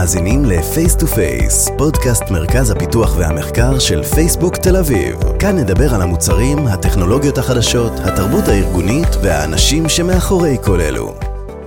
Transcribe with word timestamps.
מאזינים 0.00 0.44
ל-Face 0.44 1.00
to 1.00 1.04
Face, 1.04 1.78
פודקאסט 1.78 2.22
מרכז 2.30 2.70
הפיתוח 2.70 3.16
והמחקר 3.16 3.78
של 3.78 4.02
פייסבוק 4.02 4.56
תל 4.56 4.76
אביב. 4.76 5.16
כאן 5.38 5.56
נדבר 5.56 5.94
על 5.94 6.02
המוצרים, 6.02 6.58
הטכנולוגיות 6.66 7.38
החדשות, 7.38 7.92
התרבות 8.04 8.44
הארגונית 8.48 9.08
והאנשים 9.22 9.88
שמאחורי 9.88 10.56
כל 10.64 10.80
אלו. 10.80 11.14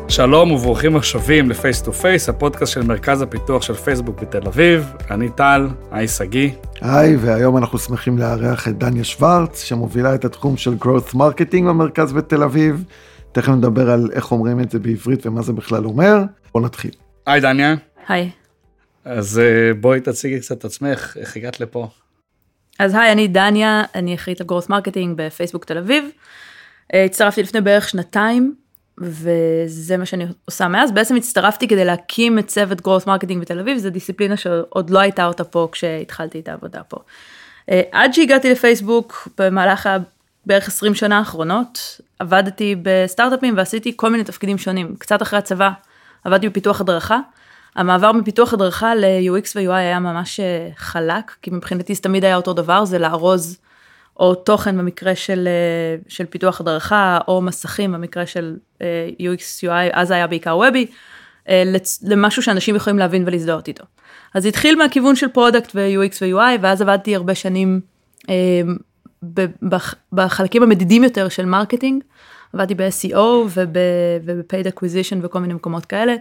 שלום 0.08 0.52
וברוכים 0.52 0.96
השבים 0.96 1.50
ל-Face 1.50 1.86
to 1.86 1.90
Face, 1.90 2.30
הפודקאסט 2.30 2.74
של 2.74 2.82
מרכז 2.82 3.22
הפיתוח 3.22 3.62
של 3.62 3.74
פייסבוק 3.74 4.22
בתל 4.22 4.48
אביב. 4.48 4.94
אני 5.12 5.30
טל, 5.30 5.68
היי 5.92 6.08
שגיא. 6.08 6.50
היי, 6.82 7.16
והיום 7.16 7.58
אנחנו 7.58 7.80
שמחים 7.80 8.18
לארח 8.18 8.68
את 8.68 8.78
דניה 8.78 9.04
שוורץ, 9.04 9.64
שמובילה 9.64 10.16
את 10.16 10.26
התחום 10.26 10.58
של 10.58 10.76
growth 10.84 11.16
marketing 11.16 11.64
במרכז 11.68 12.14
בתל 12.14 12.44
אביב. 12.44 12.84
תכף 13.32 13.50
נדבר 13.50 13.90
על 13.90 14.10
איך 14.14 14.32
אומרים 14.32 14.60
את 14.60 14.72
זה 14.72 14.80
בעברית 14.80 15.26
ומה 15.26 15.42
זה 15.42 15.54
בכלל 15.54 15.86
אומר. 15.86 16.24
בוא 16.54 16.62
נתחיל. 16.62 16.92
היי 17.26 17.42
דניה. 17.42 17.76
היי. 18.10 18.30
אז 19.06 19.40
אה, 19.40 19.74
בואי 19.74 20.02
תציגי 20.02 20.40
קצת 20.40 20.58
את 20.58 20.66
עצמך, 20.66 21.18
איך 21.20 21.38
הגעת 21.38 21.60
לפה? 21.60 21.88
אז 22.80 22.96
היי, 22.96 23.12
אני 23.12 23.28
דניה, 23.28 23.84
אני 23.96 24.16
אחראית 24.16 24.42
על 24.42 24.48
growth 24.48 24.70
marketing 24.70 25.14
בפייסבוק 25.18 25.66
תל 25.66 25.78
אביב. 25.78 26.10
אה, 26.94 27.04
הצטרפתי 27.04 27.44
לפני 27.44 27.62
בערך 27.62 27.90
שנתיים, 27.90 28.56
וזה 28.98 29.98
מה 29.98 30.06
שאני 30.06 30.26
עושה 30.46 30.68
מאז. 30.68 30.92
בעצם 30.92 31.16
הצטרפתי 31.16 31.68
כדי 31.68 31.86
להקים 31.86 32.40
את 32.40 32.48
צוות 32.48 32.82
growth 32.82 33.08
marketing 33.08 33.42
בתל 33.42 33.60
אביב, 33.60 33.78
זו 33.78 33.90
דיסציפלינה 33.90 34.38
שעוד 34.38 34.90
לא 34.90 35.00
הייתה 35.00 35.26
אותה 35.26 35.44
פה 35.44 35.68
כשהתחלתי 35.72 36.40
את 36.40 36.48
העבודה 36.48 36.84
פה. 36.84 36.98
אה, 37.70 37.82
עד 37.92 38.14
שהגעתי 38.14 38.52
לפייסבוק, 38.52 39.28
במהלך 39.38 39.90
בערך 40.46 40.68
20 40.68 40.96
שנה 40.96 41.18
האחרונות, 41.18 42.02
עבדתי 42.20 42.76
בסטארט-אפים 42.82 43.54
ועשיתי 43.58 43.94
כל 43.96 44.10
מיני 44.10 44.24
תפקידים 44.24 44.58
שונים. 44.58 44.96
קצת 45.00 45.22
אחרי 45.22 45.40
הצבא 45.40 45.70
עבדתי 46.24 46.50
בפיתוח 46.50 46.82
הדרכה. 46.82 47.20
המעבר 47.80 48.12
מפיתוח 48.12 48.54
הדרכה 48.54 48.96
ל-UX 48.96 49.48
ו-UI 49.56 49.74
היה 49.74 50.00
ממש 50.00 50.40
אה, 50.40 50.70
חלק, 50.76 51.32
כי 51.42 51.52
מבחינתי 51.52 51.96
זה 51.96 52.02
תמיד 52.02 52.26
היה 52.26 52.36
אותו 52.36 52.54
דבר, 52.54 52.86
זה 52.86 53.00
לארוז 53.00 53.58
או 54.20 54.36
תוכן 54.36 54.78
במקרה 54.78 55.16
של, 55.16 55.48
אה, 55.48 56.02
של 56.08 56.26
פיתוח 56.26 56.62
הדרכה, 56.62 57.20
או 57.28 57.42
מסכים 57.42 57.92
במקרה 57.92 58.26
של 58.26 58.58
אה, 58.82 59.10
UX, 59.20 59.66
UI, 59.66 59.90
אז 59.94 60.12
היה 60.12 60.28
בעיקר 60.28 60.58
web 60.58 60.76
י, 60.76 60.88
למשהו 62.04 62.44
שאנשים 62.44 62.76
יכולים 62.76 63.00
להבין 63.00 63.24
ולהזדהות 63.26 63.68
איתו. 63.68 63.84
אז 64.34 64.46
התחיל 64.46 64.76
מהכיוון 64.76 65.16
של 65.16 65.28
product 65.28 65.72
ו-UX 65.76 66.16
ו-UI, 66.22 66.60
ואז 66.62 66.82
עבדתי 66.82 67.16
הרבה 67.16 67.36
שנים 67.36 67.82
בחלקים 70.12 70.64
המדידים 70.64 71.04
יותר 71.04 71.30
של 71.30 71.46
marketing, 71.46 72.04
עבדתי 72.54 72.76
ב-SEO 72.76 73.18
וב-paid 73.50 74.68
acquisition 74.68 75.18
וכל 75.22 75.40
מיני 75.40 75.54
מקומות 75.54 75.86
כאלה. 75.86 76.16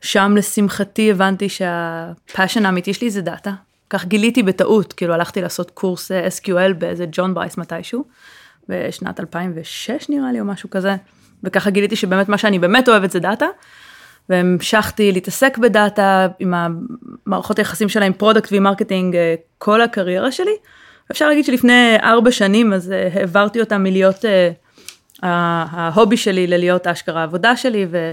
שם 0.00 0.34
לשמחתי 0.36 1.10
הבנתי 1.10 1.48
שה 1.48 1.83
passion 1.83 2.66
האמיתי 2.66 2.94
שלי 2.94 3.10
זה 3.10 3.20
data. 3.20 3.52
כך 3.90 4.04
גיליתי 4.04 4.42
בטעות, 4.42 4.92
כאילו 4.92 5.14
הלכתי 5.14 5.42
לעשות 5.42 5.70
קורס 5.70 6.12
אה, 6.12 6.26
SQL 6.26 6.72
באיזה 6.78 7.04
ג'ון 7.12 7.34
ברייס 7.34 7.58
מתישהו, 7.58 8.04
בשנת 8.68 9.20
2006 9.20 10.08
נראה 10.08 10.32
לי 10.32 10.40
או 10.40 10.44
משהו 10.44 10.70
כזה, 10.70 10.96
וככה 11.44 11.70
גיליתי 11.70 11.96
שבאמת 11.96 12.28
מה 12.28 12.38
שאני 12.38 12.58
באמת 12.58 12.88
אוהבת 12.88 13.10
זה 13.10 13.18
data, 13.18 13.46
והמשכתי 14.28 15.12
להתעסק 15.12 15.58
ב 15.58 15.72
data 15.72 16.28
עם 16.38 16.54
המערכות 16.54 17.58
היחסים 17.58 17.88
שלה 17.88 18.06
עם 18.06 18.12
product 18.12 18.48
ו 18.52 18.58
marketing 18.58 19.16
אה, 19.16 19.34
כל 19.58 19.80
הקריירה 19.80 20.32
שלי. 20.32 20.56
אפשר 21.10 21.28
להגיד 21.28 21.44
שלפני 21.44 21.96
ארבע 22.02 22.30
שנים 22.30 22.72
אז 22.72 22.92
אה, 22.92 23.08
העברתי 23.14 23.60
אותה 23.60 23.78
מלהיות 23.78 24.24
ה 25.22 25.38
hobby 25.38 26.16
שלי 26.16 26.46
ללהיות 26.46 26.86
אשכרה 26.86 27.20
העבודה 27.20 27.56
שלי, 27.56 27.86
ו... 27.90 28.12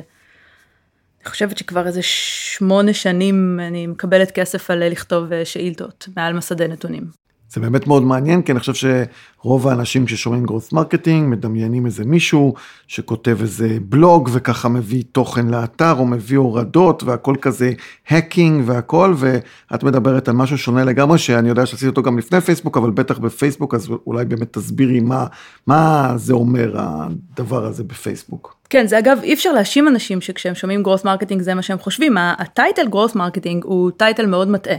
אני 1.25 1.31
חושבת 1.31 1.57
שכבר 1.57 1.87
איזה 1.87 2.01
שמונה 2.03 2.93
שנים 2.93 3.59
אני 3.67 3.87
מקבלת 3.87 4.31
כסף 4.31 4.71
על 4.71 4.89
לכתוב 4.89 5.33
אה, 5.33 5.45
שאילתות 5.45 6.07
מעל 6.17 6.33
מסדי 6.33 6.67
נתונים. 6.67 7.24
זה 7.49 7.61
באמת 7.61 7.87
מאוד 7.87 8.03
מעניין, 8.03 8.41
כי 8.41 8.51
אני 8.51 8.59
חושב 8.59 8.73
שרוב 8.73 9.67
האנשים 9.67 10.07
ששומעים 10.07 10.45
growth 10.45 10.71
marketing 10.71 11.29
מדמיינים 11.29 11.85
איזה 11.85 12.05
מישהו 12.05 12.53
שכותב 12.87 13.37
איזה 13.41 13.77
בלוג 13.81 14.29
וככה 14.33 14.69
מביא 14.69 15.03
תוכן 15.11 15.47
לאתר 15.47 15.93
או 15.99 16.05
מביא 16.05 16.37
הורדות 16.37 17.03
והכל 17.03 17.35
כזה 17.41 17.71
hacking 18.09 18.63
והכל, 18.65 19.13
ואת 19.17 19.83
מדברת 19.83 20.27
על 20.27 20.35
משהו 20.35 20.57
שונה 20.57 20.83
לגמרי, 20.83 21.17
שאני 21.17 21.49
יודע 21.49 21.65
שעשיתי 21.65 21.87
אותו 21.87 22.03
גם 22.03 22.17
לפני 22.17 22.41
פייסבוק, 22.41 22.77
אבל 22.77 22.91
בטח 22.91 23.17
בפייסבוק, 23.17 23.73
אז 23.73 23.89
אולי 24.07 24.25
באמת 24.25 24.53
תסבירי 24.53 24.99
מה, 24.99 25.25
מה 25.67 26.13
זה 26.15 26.33
אומר 26.33 26.75
הדבר 26.77 27.65
הזה 27.65 27.83
בפייסבוק. 27.83 28.55
כן, 28.69 28.87
זה 28.87 28.99
אגב, 28.99 29.19
אי 29.23 29.33
אפשר 29.33 29.51
להאשים 29.51 29.87
אנשים 29.87 30.21
שכשהם 30.21 30.55
שומעים 30.55 30.83
growth 30.83 31.05
marketing 31.05 31.41
זה 31.41 31.53
מה 31.53 31.61
שהם 31.61 31.77
חושבים, 31.77 32.17
ה 32.17 32.29
title 32.29 32.87
growth 32.87 33.15
marketing 33.15 33.63
הוא 33.63 33.91
title 33.91 34.25
מאוד 34.25 34.47
מטעה. 34.49 34.75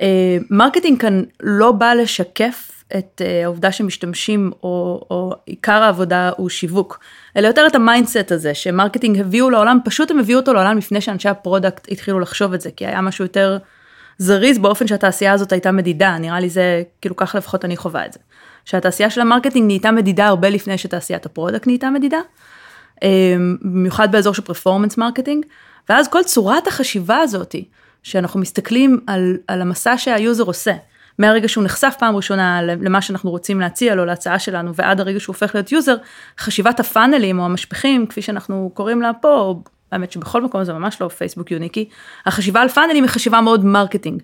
אה, 0.00 0.36
marketing 0.50 1.00
כאן 1.00 1.22
לא 1.40 1.72
בא 1.72 1.92
לשקף 1.94 2.70
את 2.98 3.22
אה, 3.24 3.44
העובדה 3.44 3.72
שמשתמשים 3.72 4.52
או, 4.62 5.06
או 5.10 5.32
עיקר 5.46 5.82
העבודה 5.82 6.30
הוא 6.36 6.48
שיווק, 6.48 7.00
אלא 7.36 7.46
יותר 7.46 7.66
את 7.66 7.74
ה 7.74 7.81
mindset 7.81 8.32
הזה 8.32 8.54
ש 8.54 8.66
marketing 8.66 9.20
הביאו 9.20 9.50
לעולם, 9.50 9.78
פשוט 9.84 10.10
הם 10.10 10.18
הביאו 10.18 10.38
אותו 10.38 10.52
לעולם 10.52 10.78
לפני 10.78 11.00
שאנשי 11.00 11.28
ה 11.28 11.35
product 11.35 11.86
התחילו 11.92 12.20
לחשוב 12.20 12.52
את 12.54 12.60
זה, 12.60 12.70
כי 12.76 12.86
היה 12.86 13.00
משהו 13.00 13.24
יותר 13.24 13.58
זריז 14.18 14.58
באופן 14.58 14.86
שהתעשייה 14.86 15.32
הזאת 15.32 15.52
הייתה 15.52 15.72
מדידה, 15.72 16.18
נראה 16.18 16.40
לי 16.40 16.50
זה, 16.50 16.82
כאילו 17.00 17.16
ככה 17.16 17.38
לפחות 17.38 17.64
אני 17.64 17.76
חווה 17.76 18.06
את 18.06 18.12
זה. 18.12 18.18
שהתעשייה 18.64 19.10
של 19.10 19.20
ה 19.20 19.25
marketing 19.25 19.66
נהייתה 19.66 19.90
מדידה 19.90 20.26
הרבה 20.26 20.48
לפני 20.48 20.78
שתעשיית 20.78 21.26
ה 21.26 21.31
product 21.31 21.66
נהייתה 21.66 21.90
מדידה, 21.90 22.18
אה, 23.02 23.36
במיוחד 23.62 24.12
באזור 24.12 24.34
של 24.34 24.42
performance 24.42 24.98
marketing, 24.98 25.46
ואז 25.88 26.08
כל 26.08 26.22
צורת 26.22 26.66
החשיבה 26.66 27.18
הזאתי, 27.18 27.64
שאנחנו 28.02 28.40
מסתכלים 28.40 29.00
על, 29.06 29.36
על 29.48 29.62
המסע 29.62 29.98
שה 29.98 30.18
user 30.18 30.44
עושה, 30.44 30.72
מהרגע 31.18 31.48
שהוא 31.48 31.64
נחשף 31.64 31.94
פעם 31.98 32.16
ראשונה 32.16 32.62
למה 32.62 33.02
שאנחנו 33.02 33.30
רוצים 33.30 33.60
להציע 33.60 33.94
לו, 33.94 34.04
להצעה 34.04 34.38
שלנו, 34.38 34.74
ועד 34.74 35.00
הרגע 35.00 35.20
שהוא 35.20 35.34
הופך 35.34 35.54
להיות 35.54 35.72
user, 35.72 35.96
חשיבת 36.38 36.80
ה 36.80 36.86
funnel 36.86 37.25
ים 37.25 37.38
או 37.38 37.44
המשפכים, 37.44 38.06
כפי 38.06 38.22
שאנחנו 38.22 38.70
קוראים 38.74 39.02
לה 39.02 39.12
פה, 39.12 39.38
או 39.38 39.62
האמת 39.92 40.12
שבכל 40.12 40.42
מקום 40.42 40.64
זה 40.64 40.72
ממש 40.72 41.00
לא 41.00 41.08
פייסבוק 41.08 41.50
unique 41.50 41.78
י, 41.78 41.88
החשיבה 42.26 42.60
על 42.60 42.68
funnel 42.68 42.95
ים 42.95 43.04
היא 43.04 43.10
חשיבה 43.10 43.40
מאוד 43.40 43.64
marketing. 43.64 44.22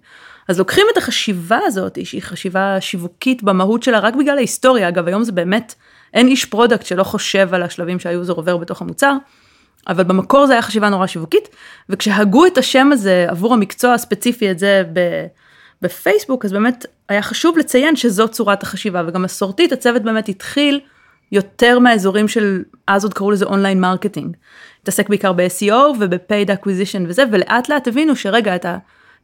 אז 0.48 0.58
לוקחים 0.58 0.86
את 0.92 0.98
החשיבה 0.98 1.58
הזאת, 1.66 1.98
שהיא 2.04 2.22
חשיבה 2.22 2.80
שיווקית 2.80 3.42
במהות 3.42 3.82
שלה, 3.82 3.98
רק 3.98 4.14
בגלל 4.14 4.36
ההיסטוריה, 4.36 4.88
אגב 4.88 5.06
היום 5.06 5.24
זה 5.24 5.32
באמת, 5.32 5.74
אין 6.14 6.28
איש 6.28 6.44
product 6.44 6.86
שלא 6.86 7.02
חושב 7.02 7.54
על 7.54 7.62
השלבים 7.62 7.98
שה 7.98 8.13
user 8.13 8.32
עובר 8.32 8.56
בתוך 8.56 8.82
המוצר, 8.82 9.16
אבל 9.88 10.04
במקור 10.04 10.46
זה 10.46 10.52
היה 10.52 10.62
חשיבה 10.62 10.88
נורא 10.88 11.06
שיווקית, 11.06 11.48
וכשהגו 11.88 12.46
את 12.46 12.58
השם 12.58 12.92
הזה 12.92 13.26
עבור 13.28 13.52
המקצוע 13.52 13.92
הספציפי 13.92 14.48
הזה 14.48 14.82
בפייסבוק, 15.82 16.44
אז 16.44 16.52
באמת 16.52 16.86
היה 17.08 17.22
חשוב 17.22 17.58
לציין 17.58 17.96
שזו 17.96 18.28
צורת 18.28 18.62
החשיבה, 18.62 19.02
וגם 19.06 19.22
מסורתית 19.22 19.72
הצוות 19.72 20.02
באמת 20.02 20.28
התחיל 20.28 20.80
יותר 21.32 21.78
מהאזורים 21.78 22.28
של, 22.28 22.62
אז 22.86 23.04
עוד 23.04 23.14
קראו 23.14 23.30
לזה 23.30 23.44
online 23.44 23.80
marketing. 23.80 24.36
התעסק 24.82 25.08
בעיקר 25.08 25.32
ב-SEO 25.32 25.72
וב-paid 26.00 26.48
acquisition 26.48 27.00
וזה, 27.06 27.24
ולאט 27.32 27.68
לאט 27.68 27.88
הבינו 27.88 28.16
שרגע, 28.16 28.56
את 28.56 28.66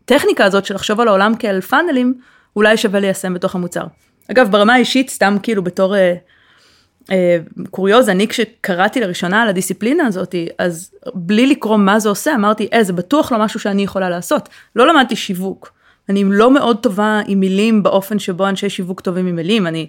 הטכניקה 0.05 0.45
הזאת 0.45 0.67
של 0.67 0.75
לחשוב 0.75 1.01
על 1.01 1.09
העולם 1.09 1.34
כאל 1.34 1.61
פאנלים, 1.61 2.15
אולי 2.56 2.77
שווה 2.77 3.01
ליישם 3.01 3.34
בתוך 3.34 3.55
המוצר. 3.55 3.84
אגב, 4.31 4.51
ברמה 4.51 4.75
האישית, 4.75 5.11
סתם 5.11 5.37
כאילו 5.43 5.65
בתור... 5.65 5.97
אה, 5.97 6.15
קוריוז, 7.71 8.09
אני 8.09 8.29
כשקראתי 8.29 9.01
לראשונה 9.01 9.43
על 9.43 9.49
הדיסציפלינה 9.49 10.07
הזאת, 10.07 10.35
אז 10.59 10.91
בלי 11.15 11.47
לקרוא 11.47 11.77
מה 11.77 11.99
זה 11.99 12.09
עושה, 12.09 12.35
אמרתי, 12.35 12.69
אה, 12.73 12.85
זה 12.85 12.93
בטוח 12.93 13.33
לא 13.33 13.39
משהו 13.39 13.61
שאני 13.61 13.83
יכולה 13.83 14.11
לעשות. 14.11 14.49
לא 14.77 14.87
למדתי 14.87 15.17
שיווק. 15.17 15.73
אני 16.09 16.25
לא 16.27 16.55
מאוד 16.55 16.79
טובה 16.83 17.21
עם 17.27 17.41
מילים 17.41 17.83
באופן 17.83 18.19
שבו 18.19 18.49
אנשי 18.49 18.71
שיווק 18.71 19.01
טובים 19.01 19.27
עם 19.27 19.37
מילים, 19.37 19.66
אני 19.66 19.87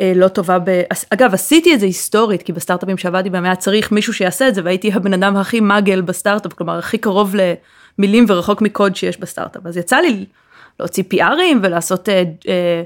אה, 0.00 0.12
לא 0.16 0.28
טובה 0.28 0.58
ב... 0.58 0.82
אגב, 1.10 1.34
עשיתי 1.34 1.74
את 1.74 1.80
זה 1.80 1.86
היסטורית, 1.86 2.42
כי 2.42 2.52
בסטארט-אפים 2.52 2.98
שעבדתי 2.98 3.30
בהם 3.30 3.44
היה 3.44 3.56
צריך 3.56 3.92
מישהו 3.92 4.12
שיעשה 4.14 4.48
את 4.48 4.54
זה, 4.54 4.60
והייתי 4.64 4.92
הבן 4.92 5.12
אדם 5.12 5.36
הכי 5.36 5.60
מגל 5.60 6.00
בסטארט-אפ, 6.00 6.52
כלומר, 6.52 6.78
הכי 6.78 6.98
קרוב 6.98 7.34
למילים 7.98 8.24
ורחוק 8.28 8.62
מקוד 8.62 8.96
שיש 8.96 9.20
בסטארט-אפ. 9.20 9.66
אז 9.66 9.76
יצא 9.76 9.96
לי 9.96 10.24
להוציא 10.80 11.04
PRים 11.14 11.58
ולעשות... 11.62 12.08
אה, 12.08 12.22
אה, 12.48 12.82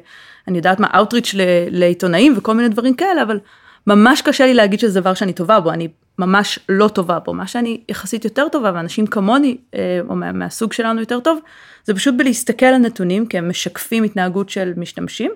אני 0.48 0.56
יודעת 0.58 0.80
מה, 0.80 0.86
Outreach 0.86 1.30
לעיתונאים 1.70 2.34
וכל 2.36 2.54
מיני 2.54 2.68
דברים 2.68 2.94
כאלה, 2.94 3.22
אבל 3.22 3.38
ממש 3.86 4.22
קשה 4.22 4.46
לי 4.46 4.54
להגיד 4.54 4.80
שזה 4.80 5.00
דבר 5.00 5.14
שאני 5.14 5.32
טובה 5.32 5.60
בו, 5.60 5.70
אני 5.70 5.88
ממש 6.18 6.58
לא 6.68 6.88
טובה 6.88 7.18
בו. 7.18 7.34
מה 7.34 7.46
שאני 7.46 7.80
יחסית 7.88 8.24
יותר 8.24 8.48
טובה, 8.48 8.72
ואנשים 8.74 9.06
כמוני, 9.06 9.56
אה, 9.74 10.00
או 10.08 10.16
מה, 10.16 10.32
מהסוג 10.32 10.72
שלנו 10.72 11.00
יותר 11.00 11.20
טוב, 11.20 11.38
זה 11.84 11.94
פשוט 11.94 12.14
בלהסתכל 12.18 12.66
על 12.66 12.78
נתונים, 12.78 13.26
כי 13.26 13.38
הם 13.38 13.48
משקפים 13.48 14.04
התנהגות 14.04 14.50
של 14.50 14.72
משתמשים, 14.76 15.30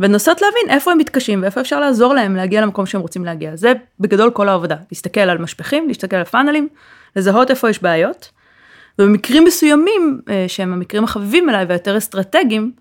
ולנסות 0.00 0.42
להבין 0.42 0.70
איפה 0.70 0.92
הם 0.92 0.98
מתקשים 0.98 1.42
ואיפה 1.42 1.60
אפשר 1.60 1.80
לעזור 1.80 2.14
להם 2.14 2.36
להגיע 2.36 2.60
למקום 2.60 2.86
שהם 2.86 3.00
רוצים 3.00 3.24
להגיע. 3.24 3.56
זה 3.56 3.72
בגדול 4.00 4.30
כל 4.30 4.48
העבודה, 4.48 4.76
להסתכל 4.92 5.20
על 5.20 5.38
משפכים, 5.38 5.88
להסתכל 5.88 6.16
על 6.16 6.24
פאנלים, 6.24 6.68
לזהות 7.16 7.50
איפה 7.50 7.70
יש 7.70 7.82
בעיות, 7.82 8.30
ובמקרים 8.98 9.44
מסוימים, 9.44 10.20
אה, 10.28 10.44
שהם 10.48 10.72
המקרים 10.72 11.04
החביבים 11.04 11.50
אליי 11.50 11.64
והיותר 11.64 11.98
אסטרטגיים, 11.98 12.72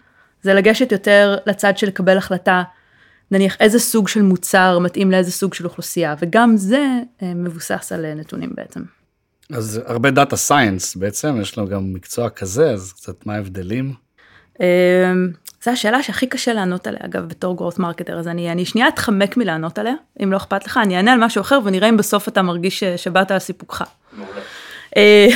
זה 0.45 0.53
לגשת 0.53 0.91
יותר 0.91 1.37
לצד 1.45 1.77
של 1.77 1.87
לקבל 1.87 2.17
החלטה, 2.17 2.63
נניח 3.31 3.57
איזה 3.59 3.79
סוג 3.79 4.07
של 4.07 4.21
מוצר 4.21 4.79
מתאים 4.79 5.11
לאיזה 5.11 5.31
סוג 5.31 5.53
של 5.53 5.65
אוכלוסייה, 5.65 6.15
וגם 6.19 6.57
זה 6.57 6.85
אה, 7.21 7.33
מבוסס 7.35 7.91
על 7.91 8.05
אה, 8.05 8.13
נתונים 8.13 8.49
בעצם. 8.55 8.81
אז 9.53 9.81
הרבה 9.85 10.11
data 10.11 10.35
science 10.35 10.95
בעצם, 10.95 11.41
יש 11.41 11.57
לו 11.57 11.67
גם 11.67 11.93
מקצוע 11.93 12.29
כזה, 12.29 12.71
אז 12.71 12.93
קצת 12.93 13.25
מה 13.25 13.35
ההבדלים? 13.35 13.93
אמ, 14.59 14.65
זו 15.63 15.71
השאלה 15.71 16.03
שהכי 16.03 16.27
קשה 16.27 16.53
לענות 16.53 16.87
עליה, 16.87 16.99
אגב, 17.03 17.27
בתור 17.27 17.57
growth 17.57 17.79
marketer, 17.79 18.19
אז 18.19 18.27
אני, 18.27 18.51
אני 18.51 18.65
שנייה 18.65 18.87
אתחמק 18.87 19.37
מלענות 19.37 19.79
עליה, 19.79 19.93
אם 20.23 20.31
לא 20.31 20.37
אכפת 20.37 20.65
לך, 20.65 20.79
אני 20.83 20.97
אענה 20.97 21.13
על 21.13 21.19
משהו 21.19 21.41
אחר 21.41 21.59
ונראה 21.63 21.89
אם 21.89 21.97
בסוף 21.97 22.27
אתה 22.27 22.41
מרגיש 22.41 22.83
שבאת 22.83 23.31
על 23.31 23.39
סיפוקך. 23.39 23.83
אה, 24.97 25.27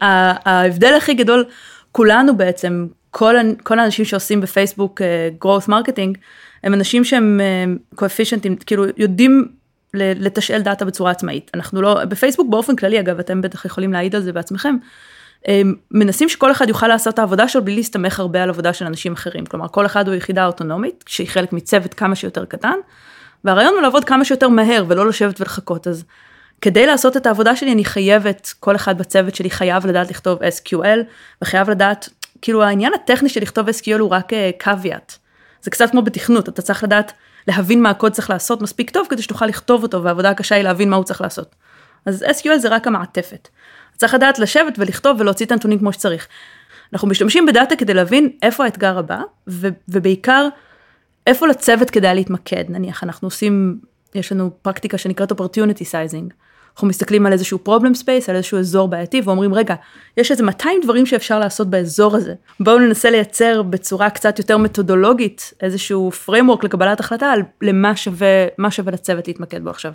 ההבדל 0.46 0.94
הכי 0.96 1.14
גדול, 1.14 1.44
כולנו 1.92 2.36
בעצם, 2.36 2.86
כל, 3.10 3.34
כל 3.62 3.78
האנשים 3.78 4.04
שעושים 4.04 4.40
בפייסבוק 4.40 5.00
אה, 5.44 5.68
marketing, 5.68 6.18
הם 6.64 6.74
אנשים 6.74 7.04
שהם 7.04 7.40
קואפישנטים, 7.94 8.56
אה, 8.60 8.64
כאילו 8.64 8.84
יודעים 8.96 9.48
לתשאל 9.94 10.62
דאטה 10.62 10.84
בצורה 10.84 11.10
עצמאית. 11.10 11.50
אנחנו 11.54 11.82
לא, 11.82 12.04
בפייסבוק 12.04 12.48
באופן 12.50 12.76
כללי, 12.76 13.00
אגב, 13.00 13.18
אתם 13.18 13.40
בטח 13.40 13.64
יכולים 13.64 13.92
להעיד 13.92 14.14
על 14.14 14.22
זה 14.22 14.32
בעצמכם, 14.32 14.76
מנסים 15.90 16.28
שכל 16.28 16.52
אחד 16.52 16.68
יוכל 16.68 16.88
לעשות 16.88 17.14
את 17.14 17.18
העבודה 17.18 17.48
שלו 17.48 17.64
בלי 17.64 17.76
להסתמך 17.76 18.20
הרבה 18.20 18.42
על 18.42 18.48
עבודה 18.48 18.72
של 18.72 18.86
אנשים 18.86 19.12
אחרים. 19.12 19.46
כלומר, 19.46 19.68
כל 19.68 19.86
אחד 19.86 20.08
הוא 20.08 20.14
יחידה 20.14 20.46
אוטונומית, 20.46 21.04
שהיא 21.06 21.28
חלק 21.28 21.52
מצוות 21.52 21.94
כמה 21.94 22.14
שיותר 22.14 22.44
קטן, 22.44 22.74
והרעיון 23.44 23.74
הוא 23.74 23.82
לעבוד 23.82 24.04
כמה 24.04 24.24
שיותר 24.24 24.48
מהר 24.48 24.84
ולא 24.88 25.08
לשבת 25.08 25.40
ולחכות. 25.40 25.86
אז 25.86 26.04
כדי 26.60 26.86
לעשות 26.86 27.16
את 27.16 27.26
העבודה 27.26 27.56
שלי, 27.56 27.72
אני 27.72 27.84
חייבת, 27.84 28.54
כל 28.60 28.76
אחד 28.76 28.98
בצוות 28.98 29.34
שלי 29.34 29.50
חייב 29.50 29.86
לדעת 29.86 30.10
לכתוב 30.10 30.38
SQL, 30.42 30.98
וחייב 31.42 31.70
לדעת, 31.70 32.08
כאילו 32.42 32.62
העניין 32.62 32.92
הטכני 32.94 33.28
של 33.28 33.42
לכתוב 33.42 33.68
SQL 33.68 33.98
הוא 33.98 34.10
רק 34.10 34.32
קוויאט. 34.60 35.12
זה 35.62 35.70
קצת 35.70 35.90
כמו 35.90 36.02
בתכנות, 36.02 36.48
אתה 36.48 36.62
צריך 36.62 36.84
לדעת 36.84 37.12
להבין 37.48 37.82
מה 37.82 37.90
הקוד 37.90 38.12
צריך 38.12 38.30
לעשות 38.30 38.62
מספיק 38.62 38.90
טוב 38.90 39.06
כדי 39.10 39.22
שתוכל 39.22 39.46
לכתוב 39.46 39.82
אותו, 39.82 40.02
והעבודה 40.02 40.30
הקשה 40.30 40.54
היא 40.54 40.64
להבין 40.64 40.90
מה 40.90 40.96
הוא 40.96 41.04
צריך 41.04 41.20
לעשות. 41.20 41.54
אז 42.06 42.22
SQL 42.22 42.58
זה 42.58 42.68
רק 42.68 42.86
המעטפת. 42.86 43.48
צריך 43.96 44.14
לדעת 44.14 44.38
לשבת 44.38 44.74
ולכתוב 44.78 45.20
ולהוציא 45.20 45.46
את 45.46 45.52
הנתונים 45.52 45.78
כמו 45.78 45.92
שצריך. 45.92 46.28
אנחנו 46.92 47.08
משתמשים 47.08 47.46
בדאטה 47.46 47.76
כדי 47.76 47.94
להבין 47.94 48.30
איפה 48.42 48.64
האתגר 48.64 48.98
הבא, 48.98 49.20
ו- 49.48 49.68
ובעיקר 49.88 50.48
איפה 51.26 51.46
לצוות 51.46 51.90
כדאי 51.90 52.14
להתמקד. 52.14 52.64
נניח 52.68 53.04
אנחנו 53.04 53.26
עושים, 53.26 53.80
יש 54.14 54.32
לנו 54.32 54.50
פרקטיקה 54.62 54.98
שנקראת 54.98 55.32
opportunity 55.32 55.84
sizing. 55.84 56.32
אנחנו 56.74 56.88
מסתכלים 56.88 57.26
על 57.26 57.32
איזשהו 57.32 57.58
problem 57.66 58.02
space, 58.02 58.24
על 58.28 58.36
איזשהו 58.36 58.58
אזור 58.58 58.88
בעייתי, 58.88 59.20
ואומרים, 59.24 59.54
רגע, 59.54 59.74
יש 60.16 60.30
איזה 60.30 60.42
200 60.42 60.80
דברים 60.84 61.06
שאפשר 61.06 61.38
לעשות 61.38 61.70
באזור 61.70 62.16
הזה. 62.16 62.34
בואו 62.60 62.78
ננסה 62.78 63.10
לייצר 63.10 63.62
בצורה 63.62 64.10
קצת 64.10 64.38
יותר 64.38 64.56
מתודולוגית 64.56 65.52
איזשהו 65.62 66.10
framework 66.26 66.64
לקבלת 66.64 67.00
החלטה 67.00 67.26
על 67.26 67.42
למה 67.62 67.96
שווה, 67.96 68.46
מה 68.58 68.70
שווה 68.70 68.92
לצוות 68.92 69.28
להתמקד 69.28 69.64
בו 69.64 69.70
עכשיו. 69.70 69.92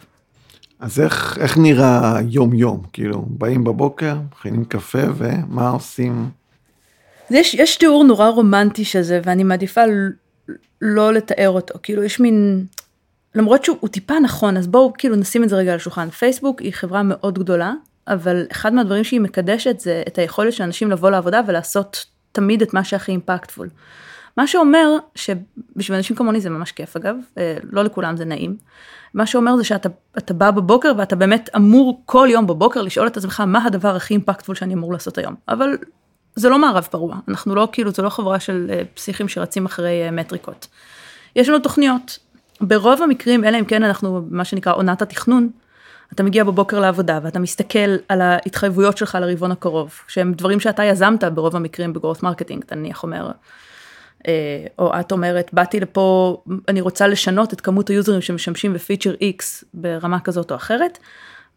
אז 0.79 0.99
איך, 0.99 1.37
איך 1.41 1.57
נראה 1.57 2.19
יום-יום? 2.29 2.81
כאילו, 2.93 3.25
באים 3.27 3.63
בבוקר, 3.63 4.15
מכינים 4.31 4.65
קפה, 4.65 5.03
ומה 5.15 5.69
עושים? 5.69 6.29
יש, 7.29 7.53
יש 7.53 7.75
תיאור 7.77 8.03
נורא 8.03 8.27
רומנטי 8.27 8.85
של 8.85 9.01
זה, 9.01 9.21
ואני 9.23 9.43
מעדיפה 9.43 9.81
לא 10.81 11.13
לתאר 11.13 11.49
אותו. 11.49 11.79
כאילו, 11.83 12.03
יש 12.03 12.19
מין... 12.19 12.65
למרות 13.35 13.65
שהוא 13.65 13.87
טיפה 13.87 14.19
נכון, 14.19 14.57
אז 14.57 14.67
בואו 14.67 14.93
כאילו 14.97 15.15
נשים 15.15 15.43
את 15.43 15.49
זה 15.49 15.55
רגע 15.55 15.71
על 15.71 15.75
השולחן. 15.75 16.09
פייסבוק 16.09 16.61
היא 16.61 16.73
חברה 16.73 17.03
מאוד 17.03 17.39
גדולה, 17.39 17.73
אבל 18.07 18.45
אחד 18.51 18.73
מהדברים 18.73 19.03
שהיא 19.03 19.21
מקדשת 19.21 19.79
זה 19.79 20.03
את 20.07 20.17
היכולת 20.17 20.53
של 20.53 20.63
אנשים 20.63 20.91
לבוא 20.91 21.09
לעבודה 21.09 21.41
ולעשות 21.47 22.05
תמיד 22.31 22.61
את 22.61 22.73
מה 22.73 22.83
שהכי 22.83 23.11
אימפקטפול. 23.11 23.69
מה 24.37 24.47
שאומר 24.47 24.97
שבשביל 25.15 25.97
אנשים 25.97 26.15
כמוני 26.15 26.41
זה 26.41 26.49
ממש 26.49 26.71
כיף 26.71 26.95
אגב, 26.95 27.15
אה, 27.37 27.57
לא 27.63 27.83
לכולם 27.83 28.17
זה 28.17 28.25
נעים. 28.25 28.57
מה 29.13 29.25
שאומר 29.25 29.57
זה 29.57 29.63
שאתה 29.63 30.33
בא 30.33 30.51
בבוקר 30.51 30.91
ואתה 30.97 31.15
באמת 31.15 31.49
אמור 31.55 32.01
כל 32.05 32.27
יום 32.31 32.47
בבוקר 32.47 32.81
לשאול 32.81 33.07
את 33.07 33.17
עצמך 33.17 33.43
מה 33.47 33.65
הדבר 33.65 33.95
הכי 33.95 34.13
impactful 34.13 34.55
שאני 34.55 34.73
אמור 34.73 34.93
לעשות 34.93 35.17
היום. 35.17 35.35
אבל 35.47 35.77
זה 36.35 36.49
לא 36.49 36.59
מערב 36.59 36.87
פרוע, 36.91 37.15
אנחנו 37.27 37.55
לא 37.55 37.67
כאילו, 37.71 37.91
זו 37.91 38.03
לא 38.03 38.09
חברה 38.09 38.39
של 38.39 38.67
אה, 38.69 38.81
פסיכים 38.93 39.27
שרצים 39.27 39.65
אחרי 39.65 40.05
אה, 40.05 40.11
מטריקות. 40.11 40.67
יש 41.35 41.49
לנו 41.49 41.59
תוכניות, 41.59 42.19
ברוב 42.61 43.01
המקרים, 43.01 43.43
אלא 43.43 43.59
אם 43.59 43.65
כן 43.65 43.83
אנחנו, 43.83 44.21
מה 44.29 44.45
שנקרא 44.45 44.73
עונת 44.73 45.01
התכנון, 45.01 45.49
אתה 46.13 46.23
מגיע 46.23 46.43
בבוקר 46.43 46.79
לעבודה 46.79 47.19
ואתה 47.23 47.39
מסתכל 47.39 47.95
על 48.09 48.21
ההתחייבויות 48.21 48.97
שלך 48.97 49.17
לרבעון 49.21 49.51
הקרוב, 49.51 49.93
שהם 50.07 50.33
דברים 50.33 50.59
שאתה 50.59 50.83
יזמת 50.83 51.23
ברוב 51.23 51.55
המקרים 51.55 51.93
ב 51.93 51.98
growth 51.98 52.23
marketing, 52.23 52.63
אתה 52.63 52.75
נניח 52.75 53.03
אומר, 53.03 53.31
אה, 54.27 54.65
או 54.79 54.99
את 54.99 55.11
אומרת, 55.11 55.49
באתי 55.53 55.79
לפה, 55.79 56.37
אני 56.67 56.81
רוצה 56.81 57.07
לשנות 57.07 57.53
את 57.53 57.61
כמות 57.61 57.89
היוזרים 57.89 58.21
שמשתמשים 58.21 58.73
בפיצ'ר 58.73 59.13
X 59.13 59.65
ברמה 59.73 60.19
כזאת 60.19 60.51
או 60.51 60.55
אחרת, 60.55 60.99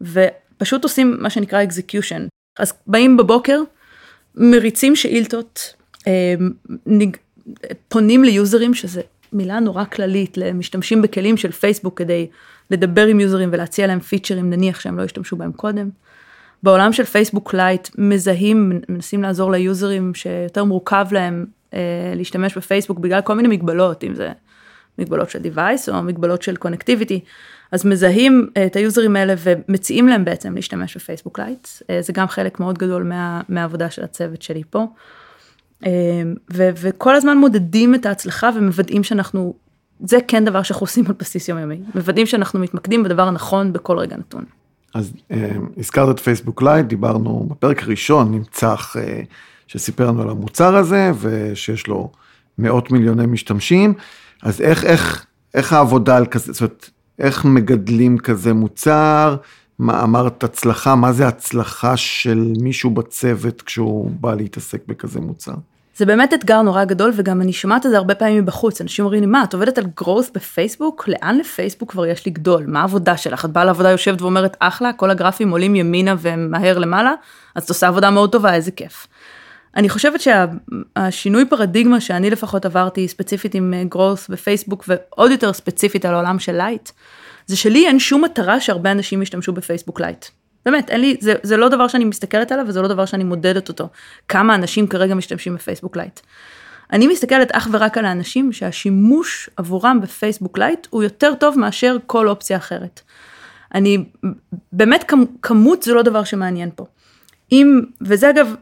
ופשוט 0.00 0.82
עושים 0.82 1.16
מה 1.20 1.30
שנקרא 1.30 1.64
execution. 1.64 2.28
אז 2.58 2.72
באים 2.86 3.16
בבוקר, 3.16 3.60
מריצים 4.34 4.96
שאילתות, 4.96 5.74
אה, 6.06 6.34
פונים 7.88 8.24
ליוזרים, 8.24 8.74
שזה 8.74 9.00
מילה 9.32 9.60
נורא 9.60 9.84
כללית, 9.84 10.36
למשתמשים 10.36 11.02
בכלים 11.02 11.36
של 11.36 11.52
פייסבוק 11.52 11.98
כדי 11.98 12.26
לדבר 12.70 13.06
עם 13.06 13.20
יוזרים 13.20 13.48
ולהציע 13.52 13.86
להם 13.86 14.00
פיצ'רים, 14.00 14.50
נניח 14.50 14.80
שהם 14.80 14.98
לא 14.98 15.04
השתמשו 15.04 15.36
בהם 15.36 15.52
קודם. 15.52 15.90
בעולם 16.62 16.92
של 16.92 17.04
פייסבוק 17.04 17.54
לייט 17.54 17.88
מזהים, 17.98 18.80
מנסים 18.88 19.22
לעזור 19.22 19.52
ליוזרים 19.52 20.14
שיותר 20.14 20.64
מורכב 20.64 21.06
להם 21.10 21.46
אה, 21.74 22.12
להשתמש 22.16 22.58
בפייסבוק 22.58 22.98
בגלל 22.98 23.20
כל 23.20 23.34
מיני 23.34 23.48
מגבלות, 23.48 24.04
אם 24.04 24.14
זה 24.14 24.32
מגבלות 24.98 25.30
של 25.30 25.38
device 25.38 25.92
או 25.92 26.02
מגבלות 26.02 26.42
של 26.42 26.56
connectivity, 26.56 27.20
אז 27.72 27.86
מזהים 27.86 28.50
אה, 28.56 28.66
את 28.66 28.76
היוזרים 28.76 29.16
האלה 29.16 29.34
ומציעים 29.38 30.08
להם 30.08 30.24
בעצם 30.24 30.54
להשתמש 30.54 30.96
בפייסבוק 30.96 31.38
לייט, 31.38 31.68
אה, 31.90 32.02
זה 32.02 32.12
גם 32.12 32.28
חלק 32.28 32.60
מאוד 32.60 32.78
גדול 32.78 33.02
מה, 33.02 33.40
מהעבודה 33.48 33.90
של 33.90 34.04
הצוות 34.04 34.42
שלי 34.42 34.62
פה. 34.70 34.86
ו, 36.52 36.70
וכל 36.76 37.14
הזמן 37.14 37.38
מודדים 37.38 37.94
את 37.94 38.06
ההצלחה 38.06 38.50
ומוודאים 38.56 39.04
שאנחנו, 39.04 39.54
זה 40.00 40.18
כן 40.28 40.44
דבר 40.44 40.62
שאנחנו 40.62 40.84
עושים 40.84 41.06
על 41.06 41.14
בסיס 41.18 41.48
יומיומי, 41.48 41.80
מוודאים 41.94 42.26
שאנחנו 42.26 42.60
מתמקדים 42.60 43.02
בדבר 43.02 43.22
הנכון 43.22 43.72
בכל 43.72 43.98
רגע 43.98 44.16
נתון. 44.16 44.44
אז 44.94 45.12
הזכרת 45.76 46.14
את 46.14 46.20
פייסבוק 46.20 46.62
לייט, 46.62 46.86
דיברנו 46.86 47.46
בפרק 47.50 47.82
הראשון, 47.82 48.32
נמצא 48.32 48.74
שסיפר 49.66 50.06
לנו 50.06 50.22
על 50.22 50.30
המוצר 50.30 50.76
הזה, 50.76 51.12
ושיש 51.20 51.86
לו 51.86 52.12
מאות 52.58 52.90
מיליוני 52.90 53.26
משתמשים, 53.26 53.94
אז 54.42 54.60
איך, 54.60 54.84
איך, 54.84 55.26
איך 55.54 55.72
העבודה 55.72 56.16
על 56.16 56.26
כזה, 56.26 56.52
זאת 56.52 56.60
אומרת, 56.60 56.90
איך 57.18 57.44
מגדלים 57.44 58.18
כזה 58.18 58.52
מוצר, 58.52 59.36
מה 59.78 60.02
אמרת 60.02 60.44
הצלחה, 60.44 60.94
מה 60.94 61.12
זה 61.12 61.28
הצלחה 61.28 61.96
של 61.96 62.52
מישהו 62.60 62.90
בצוות 62.90 63.62
כשהוא 63.62 64.10
בא 64.10 64.34
להתעסק 64.34 64.82
בכזה 64.86 65.20
מוצר? 65.20 65.54
זה 65.98 66.06
באמת 66.06 66.34
אתגר 66.34 66.62
נורא 66.62 66.84
גדול 66.84 67.12
וגם 67.14 67.42
אני 67.42 67.52
שומעת 67.52 67.86
את 67.86 67.90
זה 67.90 67.96
הרבה 67.96 68.14
פעמים 68.14 68.42
מבחוץ, 68.42 68.80
אנשים 68.80 69.04
אומרים 69.04 69.20
לי 69.20 69.26
מה 69.26 69.44
את 69.44 69.54
עובדת 69.54 69.78
על 69.78 69.84
growth 70.00 70.32
בפייסבוק? 70.34 71.08
לאן 71.08 71.38
לפייסבוק 71.38 71.90
כבר 71.90 72.06
יש 72.06 72.26
לגדול? 72.26 72.64
מה 72.66 72.80
העבודה 72.80 73.16
שלך? 73.16 73.44
את 73.44 73.50
באה 73.50 73.64
לעבודה 73.64 73.90
יושבת 73.90 74.22
ואומרת 74.22 74.56
אחלה, 74.60 74.92
כל 74.92 75.10
הגרפים 75.10 75.50
עולים 75.50 75.76
ימינה 75.76 76.14
ומהר 76.18 76.78
למעלה, 76.78 77.12
אז 77.54 77.62
את 77.62 77.68
עושה 77.68 77.88
עבודה 77.88 78.10
מאוד 78.10 78.32
טובה, 78.32 78.54
איזה 78.54 78.70
כיף. 78.70 79.06
אני 79.76 79.88
חושבת 79.88 80.20
שהשינוי 80.20 81.44
פרדיגמה 81.44 82.00
שאני 82.00 82.30
לפחות 82.30 82.66
עברתי 82.66 83.08
ספציפית 83.08 83.54
עם 83.54 83.74
growth 83.94 84.26
בפייסבוק 84.28 84.84
ועוד 84.88 85.30
יותר 85.30 85.52
ספציפית 85.52 86.04
על 86.04 86.14
העולם 86.14 86.38
של 86.38 86.56
לייט, 86.56 86.90
זה 87.46 87.56
שלי 87.56 87.86
אין 87.86 87.98
שום 87.98 88.24
מטרה 88.24 88.60
שהרבה 88.60 88.90
אנשים 88.90 89.22
ישתמשו 89.22 89.52
בפייסבוק 89.52 90.00
לייט. 90.00 90.24
באמת, 90.64 90.90
אין 90.90 91.00
לי, 91.00 91.16
זה, 91.20 91.34
זה 91.42 91.56
לא 91.56 91.68
דבר 91.68 91.88
שאני 91.88 92.04
מסתכלת 92.04 92.52
עליו 92.52 92.64
וזה 92.68 92.82
לא 92.82 92.88
דבר 92.88 93.04
שאני 93.04 93.24
מודדת 93.24 93.68
אותו. 93.68 93.88
כמה 94.28 94.54
אנשים 94.54 94.86
כרגע 94.86 95.14
משתמשים 95.14 95.54
בפייסבוק 95.54 95.96
לייט. 95.96 96.20
אני 96.92 97.06
מסתכלת 97.06 97.52
אך 97.52 97.68
ורק 97.72 97.98
על 97.98 98.04
האנשים 98.04 98.52
שהשימוש 98.52 99.50
עבורם 99.56 100.00
בפייסבוק 100.00 100.58
לייט 100.58 100.86
הוא 100.90 101.02
יותר 101.02 101.34
טוב 101.34 101.58
מאשר 101.58 101.96
כל 102.06 102.28
אופציה 102.28 102.56
אחרת. 102.56 103.00
אני, 103.74 104.04
באמת 104.72 105.12
כמות 105.42 105.82
זה 105.82 105.94
לא 105.94 106.02
דבר 106.02 106.24
שמעניין 106.24 106.70
פה. 106.74 106.86
אם, 107.52 107.80
וזה 108.00 108.30
אגב, 108.30 108.54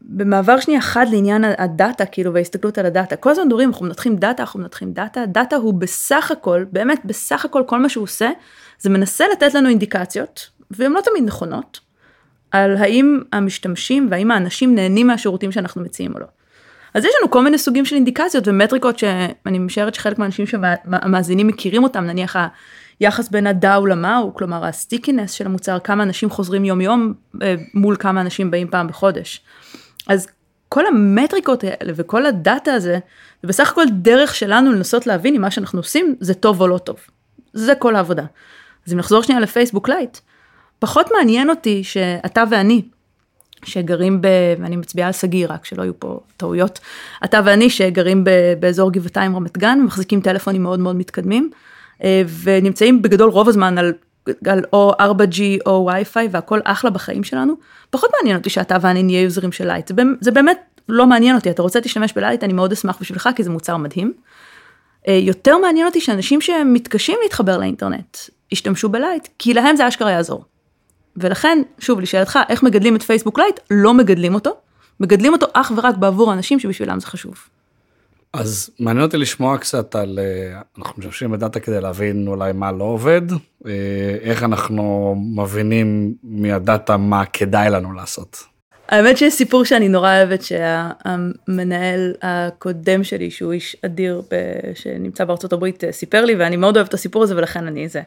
במעבר 0.00 0.60
שנייה 0.60 0.80
חד 0.80 1.06
לעניין 1.10 1.44
הדאטה, 1.58 2.06
כאילו, 2.06 2.34
וההסתכלות 2.34 2.78
על 2.78 2.86
הדאטה. 2.86 3.16
כל 3.16 3.30
הזמן 3.30 3.46
מדברים, 3.46 3.68
אנחנו 3.68 3.86
מנתחים 3.86 4.16
דאטה, 4.16 4.42
אנחנו 4.42 4.60
מנתחים 4.60 4.92
דאטה, 4.92 5.26
דאטה 5.26 5.56
הוא 5.56 5.74
בסך 5.74 6.30
הכל, 6.30 6.64
באמת, 6.72 7.00
בסך 7.04 7.44
הכל, 7.44 7.62
כל 7.66 7.78
מה 7.78 7.88
שהוא 7.88 8.04
עושה, 8.04 8.30
זה 8.78 8.90
מנסה 8.90 9.24
לתת 9.32 9.54
לנו 9.54 9.68
אינדיקציות, 9.68 10.50
והן 10.70 10.92
לא 10.92 11.00
תמיד 11.00 11.24
נכונות, 11.24 11.80
על 12.50 12.76
האם 12.76 13.20
המשתמשים 13.32 14.08
והאם 14.10 14.30
האנשים 14.30 14.74
נהנים 14.74 15.06
מהשירותים 15.06 15.52
שאנחנו 15.52 15.82
מציעים 15.82 16.14
או 16.14 16.20
לא. 16.20 16.26
אז 16.94 17.04
יש 17.04 17.10
לנו 17.20 17.30
כל 17.30 17.44
מיני 17.44 17.58
סוגים 17.58 17.84
של 17.84 17.96
אינדיקציות 17.96 18.48
ומטריקות 18.48 18.98
שאני 18.98 19.58
משערת 19.58 19.94
שחלק 19.94 20.18
מהאנשים 20.18 20.46
שהמאזינים 20.46 21.46
מכירים 21.46 21.82
אותם, 21.82 22.04
נניח 22.04 22.36
היחס 23.00 23.28
בין 23.28 23.46
ה 23.46 23.56
DAU 23.56 23.86
ל 23.86 23.96
MAU, 23.96 24.34
כלומר 24.34 24.64
ה 24.64 24.70
stickiness 24.70 25.32
של 25.32 25.46
המוצר, 25.46 25.78
כמה 25.78 26.02
אנשים 26.02 26.30
חוזרים 26.30 26.64
יום 26.64 26.80
יום 26.80 27.14
אה, 27.42 27.54
מול 27.74 27.96
כמה 27.96 28.20
אנשים 28.20 28.50
באים 28.50 28.68
פעם 28.68 28.88
בחודש. 28.88 29.40
אז 30.08 30.28
כל 30.68 30.86
המטריקות 30.86 31.64
האלה 31.64 31.92
וכל 31.96 32.26
הדאטה 32.26 32.72
הזה, 32.72 32.98
זה 33.42 33.48
בסך 33.48 33.70
הכל 33.70 33.84
דרך 33.92 34.34
שלנו 34.34 34.72
לנסות 34.72 35.06
להבין 35.06 35.34
אם 35.34 35.40
מה 35.40 35.50
שאנחנו 35.50 35.78
עושים 35.78 36.16
זה 36.20 36.34
טוב 36.34 36.60
או 36.60 36.68
לא 36.68 36.78
טוב. 36.78 36.96
זה 37.52 37.74
כל 37.74 37.96
העבודה. 37.96 38.24
אז 38.88 38.92
אם 38.92 38.98
נחזור 38.98 39.22
שנייה 39.22 39.40
לפייסבוק 39.40 39.88
לייט, 39.88 40.18
פחות 40.78 41.10
מעניין 41.18 41.50
אותי 41.50 41.84
שאתה 41.84 42.44
ואני, 42.50 42.82
שגרים 43.64 44.20
ב... 44.20 44.26
ואני 44.60 44.76
מצביעה 44.76 45.06
על 45.06 45.12
שגיא 45.12 45.46
רק, 45.48 45.64
שלא 45.64 45.82
יהיו 45.82 46.00
פה 46.00 46.20
טעויות. 46.36 46.78
אתה 47.24 47.40
ואני 47.44 47.70
שגרים 47.70 48.24
ב, 48.24 48.30
באזור 48.60 48.92
גבעתיים 48.92 49.36
רמת 49.36 49.58
גן, 49.58 49.80
מחזיקים 49.84 50.20
טלפונים 50.20 50.62
מאוד 50.62 50.80
מאוד 50.80 50.96
מתקדמים, 50.96 51.50
אה, 52.04 52.22
ונמצאים 52.42 53.02
בגדול 53.02 53.30
רוב 53.30 53.48
הזמן 53.48 53.78
על, 53.78 53.92
על 54.46 54.64
או 54.72 54.92
4G 55.00 55.40
או 55.66 55.88
וי-פיי 55.92 56.28
והכל 56.30 56.60
אחלה 56.64 56.90
בחיים 56.90 57.24
שלנו. 57.24 57.54
פחות 57.90 58.10
מעניין 58.16 58.36
אותי 58.36 58.50
שאתה 58.50 58.76
ואני 58.80 59.02
נהיה 59.02 59.22
יוזרים 59.22 59.52
של 59.52 59.66
לייט, 59.66 59.88
זה, 59.88 59.94
זה 60.20 60.30
באמת 60.30 60.58
לא 60.88 61.06
מעניין 61.06 61.36
אותי, 61.36 61.50
אתה 61.50 61.62
רוצה 61.62 61.80
להשתמש 61.80 62.12
בלייט, 62.12 62.44
אני 62.44 62.52
מאוד 62.52 62.72
אשמח 62.72 62.98
בשבילך 63.00 63.28
כי 63.36 63.42
זה 63.42 63.50
מוצר 63.50 63.76
מדהים. 63.76 64.12
אה, 65.08 65.12
יותר 65.22 65.58
מעניין 65.58 65.86
אותי 65.86 66.00
שאנשים 66.00 66.40
שמתקשים 66.40 67.18
להתחבר 67.22 67.58
לאינטרנט, 67.58 68.16
ישתמשו 68.52 68.88
בלייט, 68.88 69.28
כי 69.38 69.54
להם 69.54 69.76
זה 69.76 69.88
אשכרה 69.88 70.10
יעזור. 70.10 70.44
ולכן, 71.16 71.58
שוב, 71.78 72.00
לשאלתך, 72.00 72.38
איך 72.48 72.62
מגדלים 72.62 72.96
את 72.96 73.02
פייסבוק 73.02 73.38
לייט? 73.38 73.60
לא 73.70 73.94
מגדלים 73.94 74.34
אותו, 74.34 74.50
מגדלים 75.00 75.32
אותו 75.32 75.46
אך 75.52 75.72
ורק 75.76 75.96
בעבור 75.96 76.30
האנשים 76.30 76.60
שבשבילם 76.60 77.00
זה 77.00 77.06
חשוב. 77.06 77.34
אז 78.32 78.70
מעניין 78.80 79.06
אותי 79.06 79.16
לשמוע 79.16 79.58
קצת 79.58 79.94
על, 79.94 80.18
אה, 80.18 80.60
אנחנו 80.78 80.94
משתמשים 80.98 81.30
בדאטה 81.30 81.60
כדי 81.60 81.80
להבין 81.80 82.28
אולי 82.28 82.52
מה 82.52 82.72
לא 82.72 82.84
עובד, 82.84 83.22
אה, 83.66 84.16
איך 84.20 84.42
אנחנו 84.42 85.14
מבינים 85.36 86.14
מהדאטה 86.22 86.96
מה 86.96 87.24
כדאי 87.24 87.70
לנו 87.70 87.92
לעשות. 87.92 88.44
האמת 88.88 89.18
שיש 89.18 89.34
סיפור 89.34 89.64
שאני 89.64 89.88
נורא 89.88 90.16
אוהבת 90.16 90.42
שהמנהל 90.42 92.14
הקודם 92.22 93.04
שלי 93.04 93.30
שהוא 93.30 93.52
איש 93.52 93.76
אדיר 93.84 94.22
שנמצא 94.74 95.24
בארצות 95.24 95.52
הברית 95.52 95.84
אה, 95.84 95.92
סיפר 95.92 96.24
לי 96.24 96.34
ואני 96.34 96.56
מאוד 96.56 96.76
אוהבת 96.76 96.88
את 96.88 96.94
הסיפור 96.94 97.22
הזה 97.22 97.36
ולכן 97.36 97.66
אני 97.66 97.88
זה. 97.88 98.02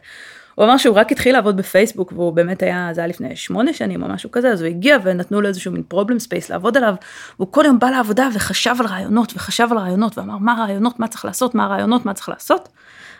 הוא 0.55 0.65
אמר 0.65 0.77
שהוא 0.77 0.95
רק 0.95 1.11
התחיל 1.11 1.33
לעבוד 1.35 1.57
בפייסבוק 1.57 2.11
והוא 2.11 2.33
באמת 2.33 2.63
היה, 2.63 2.89
זה 2.93 3.01
היה 3.01 3.07
לפני 3.07 3.35
שמונה 3.35 3.73
שנים 3.73 4.03
או 4.03 4.07
משהו 4.07 4.31
כזה, 4.31 4.51
אז 4.51 4.61
הוא 4.61 4.69
הגיע 4.69 4.97
ונתנו 5.03 5.41
לו 5.41 5.47
איזשהו 5.47 5.71
מין 5.71 5.83
problem 5.83 6.19
space 6.19 6.49
לעבוד 6.49 6.77
עליו, 6.77 6.95
והוא 7.39 7.47
כל 7.51 7.63
יום 7.65 7.79
בא 7.79 7.89
לעבודה 7.89 8.29
וחשב 8.33 8.75
על 8.79 8.85
רעיונות 8.85 9.33
וחשב 9.35 9.67
על 9.71 9.77
רעיונות 9.77 10.17
ואמר 10.17 10.37
מה 10.37 10.53
הרעיונות, 10.53 10.99
מה 10.99 11.07
צריך 11.07 11.25
לעשות, 11.25 11.55
מה 11.55 11.65
הרעיונות, 11.65 12.05
מה 12.05 12.13
צריך 12.13 12.29
לעשות, 12.29 12.69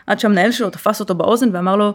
עד 0.06 0.18
שהמנהל 0.18 0.52
שלו 0.52 0.70
תפס 0.70 1.00
אותו 1.00 1.14
באוזן 1.14 1.48
ואמר 1.52 1.76
לו, 1.76 1.94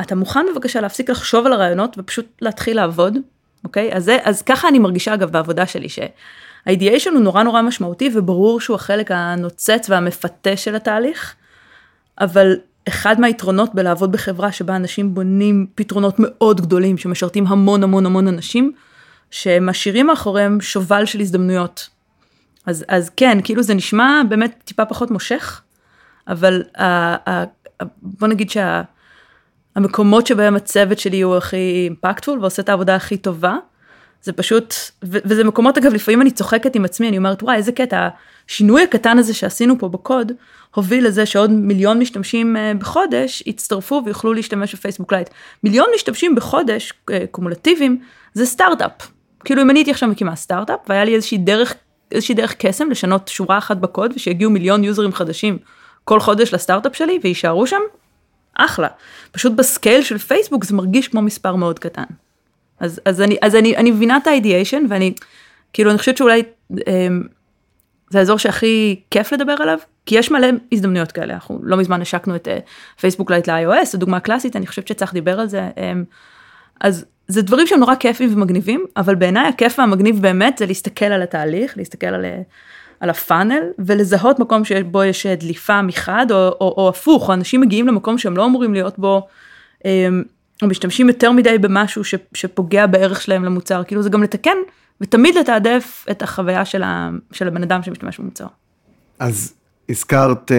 אתה 0.00 0.14
מוכן 0.14 0.46
בבקשה 0.52 0.80
להפסיק 0.80 1.10
לחשוב 1.10 1.46
על 1.46 1.52
הרעיונות 1.52 1.96
ופשוט 1.98 2.26
להתחיל 2.40 2.76
לעבוד, 2.76 3.18
אוקיי? 3.64 3.92
אז, 3.92 4.04
זה, 4.04 4.18
אז 4.22 4.42
ככה 4.42 4.68
אני 4.68 4.78
מרגישה 4.78 5.14
אגב 5.14 5.30
בעבודה 5.30 5.66
שלי, 5.66 5.88
שה-ideation 5.88 7.10
הוא 7.10 7.20
נורא 7.20 7.42
נורא 7.42 7.62
משמעותי 7.62 8.10
וברור 8.14 8.60
שהוא 8.60 8.74
החלק 8.74 9.10
הנוצץ 9.10 9.86
והמפתה 9.90 10.56
של 10.56 10.74
התהליך, 10.74 11.34
אבל 12.20 12.56
אחד 12.88 13.20
מהיתרונות 13.20 13.74
בלעבוד 13.74 14.12
בחברה 14.12 14.52
שבה 14.52 14.76
אנשים 14.76 15.14
בונים 15.14 15.66
פתרונות 15.74 16.14
מאוד 16.18 16.60
גדולים 16.60 16.98
שמשרתים 16.98 17.46
המון 17.46 17.82
המון 17.82 18.06
המון 18.06 18.28
אנשים, 18.28 18.72
שמשאירים 19.30 20.06
מאחוריהם 20.06 20.60
שובל 20.60 21.04
של 21.04 21.20
הזדמנויות. 21.20 21.88
אז, 22.66 22.84
אז 22.88 23.10
כן, 23.16 23.38
כאילו 23.44 23.62
זה 23.62 23.74
נשמע 23.74 24.22
באמת 24.28 24.62
טיפה 24.64 24.84
פחות 24.84 25.10
מושך, 25.10 25.62
אבל 26.28 26.62
ה, 26.78 26.84
ה, 26.84 27.44
ה, 27.82 27.84
בוא 28.02 28.28
נגיד 28.28 28.50
שהמקומות 28.50 28.93
שה, 29.78 30.26
שבהם 30.26 30.56
הצוות 30.56 30.98
שלי 30.98 31.20
הוא 31.20 31.36
הכי 31.36 31.56
impactful 31.56 32.38
ועושה 32.38 32.62
את 32.62 32.68
העבודה 32.68 32.96
הכי 32.96 33.16
טובה, 33.16 33.56
זה 34.22 34.32
פשוט, 34.32 34.74
ו, 35.04 35.18
וזה 35.24 35.44
מקומות 35.44 35.78
אגב, 35.78 35.94
לפעמים 35.94 36.22
אני 36.22 36.30
צוחקת 36.30 36.76
עם 36.76 36.84
עצמי, 36.84 37.08
אני 37.08 37.18
אומרת 37.18 37.42
וואי 37.42 37.56
איזה 37.56 37.72
קטע, 37.72 38.08
השינוי 38.48 38.82
הקטן 38.82 39.18
הזה 39.18 39.34
שעשינו 39.34 39.78
פה 39.78 39.88
בקוד, 39.88 40.32
הוביל 40.74 41.06
לזה 41.06 41.26
שעוד 41.26 41.50
מיליון 41.50 41.98
משתמשים 41.98 42.56
אה, 42.56 42.72
בחודש 42.78 43.42
יצטרפו 43.46 44.02
ויוכלו 44.04 44.32
להשתמש 44.32 44.74
בפייסבוק 44.74 45.12
לייט. 45.12 45.30
מיליון 45.64 45.86
משתמשים 45.94 46.34
בחודש 46.34 46.92
אה, 47.10 47.24
cumulative 47.30 47.88
ים 47.88 48.00
זה 48.34 48.46
סטארט-אפ. 48.46 48.92
כאילו 49.44 49.62
אם 49.62 49.70
אני 49.70 49.78
הייתי 49.78 49.90
עכשיו 49.90 50.08
מקימה 50.08 50.36
סטארט-אפ 50.36 50.80
והיה 50.88 51.04
לי 51.04 51.14
איזושהי 51.14 51.38
דרך, 51.38 51.74
איזושהי 52.12 52.34
דרך 52.34 52.54
קסם 52.58 52.90
לשנות 52.90 53.28
שורה 53.28 53.58
אחת 53.58 53.76
בקוד 53.76 54.12
ושיגיעו 54.16 54.50
מיליון 54.50 54.84
יוזרים 54.84 55.12
חדשים 55.12 55.58
כל 56.04 56.20
חודש 56.20 56.54
לסטארט-אפ 56.54 56.96
שלי 56.96 57.18
ויישארו 57.22 57.66
שם, 57.66 57.80
אחלה. 58.54 58.88
פשוט 59.32 59.52
ב 59.52 59.60
scale 59.60 60.02
של 60.02 60.18
פייסבוק 60.18 60.64
זה 60.64 60.74
מרגיש 60.74 61.08
כמו 61.08 61.22
מספר 61.22 61.54
מאוד 61.56 61.78
קטן. 61.78 62.04
אז, 62.80 63.00
אז, 63.04 63.20
אני, 63.20 63.36
אז 63.42 63.56
אני, 63.56 63.76
אני 63.76 63.90
מבינה 63.90 64.16
את 64.16 64.26
ה 64.26 64.32
ideation 64.32 64.84
ואני, 64.88 65.14
כאילו 65.72 65.90
אני 65.90 65.98
חושבת 65.98 66.16
שאולי 66.16 66.42
אה, 66.88 67.08
זה 68.10 68.18
האזור 68.18 68.38
שהכי 68.38 69.00
כיף 69.10 69.32
לדבר 69.32 69.54
עליו, 69.58 69.78
כי 70.06 70.18
יש 70.18 70.30
מלא 70.30 70.48
הזדמנויות 70.72 71.12
כאלה, 71.12 71.34
אנחנו 71.34 71.60
לא 71.62 71.76
מזמן 71.76 72.02
השקנו 72.02 72.36
את 72.36 72.48
פייסבוק 73.00 73.30
לייט 73.30 73.48
ל-iOS, 73.48 73.84
זו 73.84 73.98
דוגמה 73.98 74.20
קלאסית, 74.20 74.56
אני 74.56 74.66
חושבת 74.66 74.88
שצריך 74.88 75.14
לדבר 75.14 75.40
על 75.40 75.48
זה. 75.48 75.68
אמ, 75.76 76.04
אז 76.80 77.04
זה 77.28 77.42
דברים 77.42 77.66
שהם 77.66 77.80
נורא 77.80 77.94
כיפים 77.94 78.34
ומגניבים, 78.34 78.84
אבל 78.96 79.14
בעיניי 79.14 79.48
הכיף 79.48 79.78
והמגניב 79.78 80.22
באמת 80.22 80.58
זה 80.58 80.66
להסתכל 80.66 81.04
על 81.04 81.22
התהליך, 81.22 81.76
להסתכל 81.76 82.06
על, 82.06 82.24
על 83.04 83.10
ה 83.10 83.16
funnel, 83.16 83.62
ולזהות 83.78 84.38
מקום 84.38 84.64
שבו 84.64 85.04
יש 85.04 85.26
דליפה 85.26 85.82
מחד, 85.82 86.26
או, 86.30 86.36
או, 86.36 86.74
או 86.76 86.88
הפוך, 86.88 87.28
או 87.28 87.34
אנשים 87.34 87.60
מגיעים 87.60 87.88
למקום 87.88 88.18
שהם 88.18 88.36
לא 88.36 88.46
אמורים 88.46 88.74
להיות 88.74 88.98
בו, 88.98 89.26
אמ, 89.84 90.22
או 90.62 90.66
משתמשים 90.68 91.08
יותר 91.08 91.32
מדי 91.32 91.58
במשהו 91.58 92.04
ש, 92.04 92.14
שפוגע 92.34 92.86
בערך 92.86 93.22
שלהם 93.22 93.44
למוצר, 93.44 93.84
כאילו 93.84 94.02
זה 94.02 94.10
גם 94.10 94.22
לתקן 94.22 94.56
ותמיד 95.00 95.34
לתעדף 95.34 96.06
את 96.10 96.22
החוויה 96.22 96.64
של, 96.64 96.82
ה, 96.82 97.10
של 97.32 97.48
הבן 97.48 97.62
אדם 97.62 97.82
שמשתמש 97.82 98.18
במוצר. 98.18 98.46
אז 99.18 99.54
הזכרת 99.88 100.52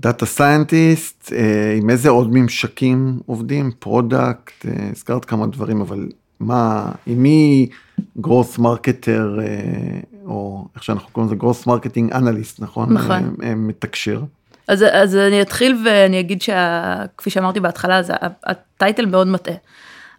data 0.00 0.24
uh, 0.24 0.28
scientist, 0.28 1.32
uh, 1.32 1.82
עם 1.82 1.90
איזה 1.90 2.08
עוד 2.08 2.28
ממשקים 2.32 3.18
עובדים, 3.26 3.70
product, 3.78 4.64
uh, 4.64 4.68
הזכרת 4.92 5.24
כמה 5.24 5.46
דברים, 5.46 5.80
אבל 5.80 6.08
מה, 6.40 6.92
עם 7.06 7.22
מי? 7.22 7.68
growth 8.18 8.58
marketer, 8.58 9.38
uh, 9.38 10.11
או 10.26 10.66
איך 10.74 10.82
שאנחנו 10.82 11.10
קוראים 11.12 11.32
לזה 11.32 11.42
growth 11.42 11.66
marketing 11.66 12.14
analyst, 12.14 12.56
נכון? 12.58 12.92
נכון. 12.92 13.34
Uh, 13.40 13.44
מתקשר. 13.56 14.22
אז, 14.68 14.84
אז 14.92 15.16
אני 15.16 15.42
אתחיל 15.42 15.82
ואני 15.84 16.20
אגיד 16.20 16.42
שכפי 16.42 17.30
שאמרתי 17.30 17.60
בהתחלה, 17.60 18.00
ה 18.46 18.56
title 18.56 19.06
מאוד 19.06 19.26
מטעה. 19.26 19.54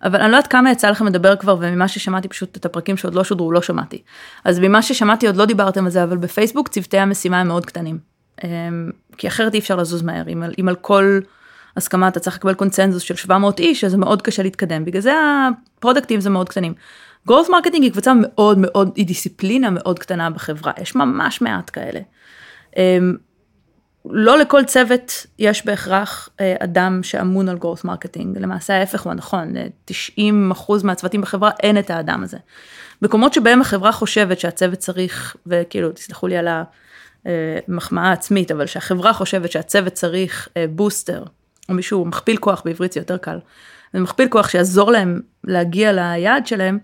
אבל 0.03 0.21
אני 0.21 0.31
לא 0.31 0.37
יודעת 0.37 0.51
כמה 0.51 0.71
יצא 0.71 0.89
לכם 0.89 1.05
לדבר 1.05 1.35
כבר, 1.35 1.57
וממה 1.59 1.87
ששמעתי 1.87 2.27
פשוט 2.27 2.57
את 2.57 2.65
הפרקים 2.65 2.97
שעוד 2.97 3.15
לא 3.15 3.23
שודרו, 3.23 3.51
לא 3.51 3.61
שמעתי. 3.61 4.01
אז 4.45 4.59
ממה 4.59 4.81
ששמעתי 4.81 5.27
עוד 5.27 5.35
לא 5.35 5.45
דיברתם 5.45 5.85
על 5.85 5.91
זה, 5.91 6.03
אבל 6.03 6.17
בפייסבוק 6.17 6.67
צוותי 6.67 6.97
המשימה 6.97 7.39
הם 7.39 7.47
מאוד 7.47 7.65
קטנים. 7.65 7.97
אמ, 8.43 8.49
כי 9.17 9.27
אחרת 9.27 9.53
אי 9.53 9.59
אפשר 9.59 9.75
לזוז 9.75 10.01
מהר, 10.01 10.27
אם, 10.27 10.43
אם 10.59 10.69
על 10.69 10.75
כל 10.75 11.19
הסכמה 11.77 12.07
אתה 12.07 12.19
צריך 12.19 12.35
לקבל 12.35 12.53
קונצנזוס 12.53 13.03
של 13.03 13.15
700 13.15 13.59
איש, 13.59 13.83
אז 13.83 13.91
זה 13.91 13.97
מאוד 13.97 14.21
קשה 14.21 14.43
להתקדם, 14.43 14.85
בגלל 14.85 15.01
זה 15.01 15.13
ה 15.79 15.84
product 15.84 16.13
ים 16.13 16.21
זה 16.21 16.29
מאוד 16.29 16.49
קטנים. 16.49 16.73
growth 17.27 17.49
marketing 17.49 17.83
היא 17.83 17.91
קבוצה 17.91 18.13
מאוד 18.15 18.57
מאוד, 18.57 18.91
היא 18.95 19.05
דיסציפלינה 19.05 19.69
מאוד 19.69 19.99
קטנה 19.99 20.29
בחברה, 20.29 20.71
יש 20.81 20.95
ממש 20.95 21.41
מעט 21.41 21.69
כאלה. 21.73 21.99
אמ, 22.77 23.15
לא 24.05 24.37
לכל 24.37 24.63
צוות 24.63 25.25
יש 25.39 25.65
בהכרח 25.65 26.29
אה, 26.39 26.55
אדם 26.59 27.03
שאמון 27.03 27.49
על 27.49 27.57
growth 27.57 27.85
marketing, 27.85 28.39
למעשה 28.39 28.73
ההפך 28.73 29.01
הוא 29.01 29.11
הנכון, 29.11 29.53
90 29.85 30.51
אחוז 30.51 30.83
מהצוותים 30.83 31.21
בחברה 31.21 31.51
אין 31.59 31.79
את 31.79 31.89
האדם 31.89 32.23
הזה. 32.23 32.37
מקומות 33.01 33.33
שבהם 33.33 33.61
החברה 33.61 33.91
חושבת 33.91 34.39
שהצוות 34.39 34.79
צריך, 34.79 35.35
וכאילו 35.45 35.91
תסלחו 35.91 36.27
לי 36.27 36.37
על 36.37 36.47
המחמאה 37.25 38.09
העצמית, 38.09 38.51
אבל 38.51 38.65
שהחברה 38.65 39.13
חושבת 39.13 39.51
שהצוות 39.51 39.93
צריך 39.93 40.49
בוסטר, 40.69 41.19
אה, 41.19 41.27
או 41.69 41.73
מישהו 41.73 42.05
מכפיל 42.05 42.37
כוח, 42.37 42.61
בעברית 42.65 42.91
זה 42.91 42.99
יותר 42.99 43.17
קל, 43.17 43.39
זה 43.93 43.99
מכפיל 43.99 44.27
כוח 44.27 44.49
שיעזור 44.49 44.91
להם 44.91 45.21
להגיע 45.43 45.91
ליעד 45.91 46.47
שלהם, 46.47 46.79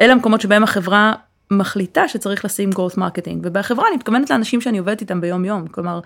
אלה 0.00 0.12
המקומות 0.12 0.40
שבהם 0.40 0.62
החברה 0.62 1.12
מחליטה 1.50 2.08
שצריך 2.08 2.44
לשים 2.44 2.70
growth 2.70 2.96
marketing, 2.96 3.38
ובחברה 3.42 3.88
אני 3.88 3.96
מתכוונת 3.96 4.30
לאנשים 4.30 4.60
שאני 4.60 4.78
עובדת 4.78 5.00
איתם 5.00 5.20
ביום 5.20 5.44
יום, 5.44 5.66
כלומר, 5.66 6.00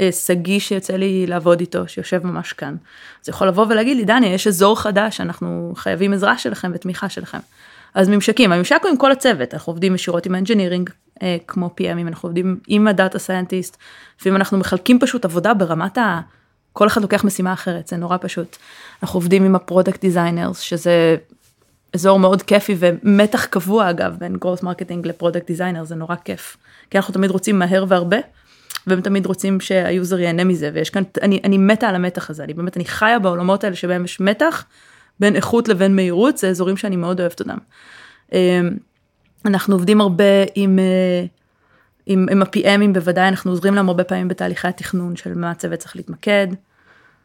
אה, 0.00 0.12
שגיא 0.12 0.60
שיוצא 0.60 0.96
לי 0.96 1.26
לעבוד 1.26 1.60
איתו, 1.60 1.88
שיושב 1.88 2.26
ממש 2.26 2.52
כאן. 2.52 2.76
אז 3.22 3.28
יכול 3.28 3.48
לבוא 3.48 3.66
ולהגיד 3.68 3.96
לי, 3.96 4.04
דני, 4.04 4.26
יש 4.26 4.46
אזור 4.46 4.80
חדש, 4.80 5.20
אנחנו 5.20 5.72
חייבים 5.76 6.12
עזרה 6.12 6.38
שלכם 6.38 6.70
ותמיכה 6.74 7.08
שלכם. 7.08 7.38
אז 7.94 8.08
ממשקים, 8.08 8.52
הממשק 8.52 8.78
הוא 8.82 8.90
עם 8.90 8.96
כל 8.96 9.12
הצוות, 9.12 9.54
אנחנו 9.54 9.70
עובדים 9.70 9.94
ישירות 9.94 10.26
עם 10.26 10.34
ה 10.34 10.38
engineering, 10.38 10.90
אה, 11.22 11.36
כמו 11.46 11.70
PMים, 11.80 12.08
אנחנו 12.08 12.26
עובדים 12.26 12.58
עם 12.66 12.88
ה 12.88 12.94
data 12.94 13.18
scientist, 13.18 13.76
לפעמים 14.20 14.36
אנחנו 14.36 14.58
מחלקים 14.58 14.98
פשוט 14.98 15.24
עבודה 15.24 15.54
ברמת 15.54 15.98
ה... 15.98 16.20
כל 16.72 16.86
אחד 16.86 17.02
לוקח 17.02 17.24
משימה 17.24 17.52
אחרת, 17.52 17.88
זה 17.88 17.96
נורא 17.96 18.16
פשוט. 18.20 18.56
אנחנו 19.02 19.16
עובדים 19.16 19.44
עם 19.44 19.56
ה 19.56 19.62
product 19.62 20.00
designers, 20.00 20.58
שזה 20.58 21.16
אזור 21.94 22.18
מאוד 22.18 22.42
כיפי 22.42 22.76
ומתח 22.78 23.44
קבוע 23.44 23.90
אגב 23.90 24.16
בין 24.18 24.36
growth 24.36 24.62
marketing 24.62 25.06
ל 25.06 25.11
product 25.11 25.46
designer 25.46 25.84
זה 25.84 25.94
נורא 25.94 26.14
כיף. 26.24 26.56
כי 26.90 26.98
אנחנו 26.98 27.14
תמיד 27.14 27.30
רוצים 27.30 27.58
מהר 27.58 27.84
והרבה 27.88 28.16
והם 28.86 29.00
תמיד 29.00 29.26
רוצים 29.26 29.60
שה 29.60 29.86
user 29.86 30.20
ייהנה 30.20 30.44
מזה 30.44 30.70
ויש 30.74 30.90
כאן 30.90 31.02
אני 31.22 31.40
אני 31.44 31.58
מתה 31.58 31.88
על 31.88 31.94
המתח 31.94 32.30
הזה 32.30 32.44
אני 32.44 32.54
באמת 32.54 32.76
אני 32.76 32.84
חיה 32.84 33.18
בעולמות 33.18 33.64
האלה 33.64 33.76
שבהם 33.76 34.04
יש 34.04 34.20
מתח 34.20 34.64
בין 35.20 35.36
איכות 35.36 35.68
לבין 35.68 35.96
מהירות 35.96 36.38
זה 36.38 36.48
אזורים 36.48 36.76
שאני 36.76 36.96
מאוד 36.96 37.20
אוהבת 37.20 37.40
אותם. 37.40 37.56
אמ, 38.32 38.38
אנחנו 39.44 39.74
עובדים 39.74 40.00
הרבה 40.00 40.24
עם. 40.54 40.78
אה, 40.78 41.24
עם, 42.06 42.26
עם 42.30 42.42
ה-PMים 42.42 42.94
בוודאי 42.94 43.28
אנחנו 43.28 43.50
עוזרים 43.50 43.74
להם 43.74 43.88
הרבה 43.88 44.04
פעמים 44.04 44.28
בתהליכי 44.28 44.68
התכנון 44.68 45.16
של 45.16 45.34
מה 45.34 45.50
הצוות 45.50 45.78
צריך 45.78 45.96
להתמקד. 45.96 46.46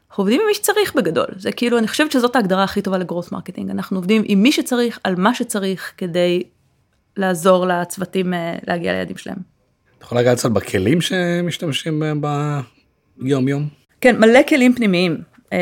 אנחנו 0.09 0.21
עובדים 0.21 0.41
עם 0.41 0.47
מי 0.47 0.53
שצריך 0.53 0.95
בגדול, 0.95 1.27
זה 1.37 1.51
כאילו, 1.51 1.77
אני 1.77 1.87
חושבת 1.87 2.11
שזאת 2.11 2.35
ההגדרה 2.35 2.63
הכי 2.63 2.81
טובה 2.81 2.97
ל 2.97 3.02
growth 3.02 3.31
marketing, 3.31 3.69
אנחנו 3.69 3.97
עובדים 3.97 4.23
עם 4.25 4.43
מי 4.43 4.51
שצריך, 4.51 4.99
על 5.03 5.15
מה 5.15 5.33
שצריך, 5.33 5.93
כדי 5.97 6.43
לעזור 7.17 7.65
לצוותים 7.67 8.33
אה, 8.33 8.55
להגיע 8.67 8.93
ליעדים 8.93 9.17
שלהם. 9.17 9.37
אתה 9.97 10.05
יכול 10.05 10.17
לגעת 10.17 10.37
קצת 10.37 10.51
בכלים 10.51 11.01
שמשתמשים 11.01 11.99
בהם 11.99 12.21
ביום 13.17 13.47
יום? 13.47 13.67
כן, 14.01 14.19
מלא 14.19 14.39
כלים 14.49 14.75
פנימיים. 14.75 15.17
אמ, 15.51 15.57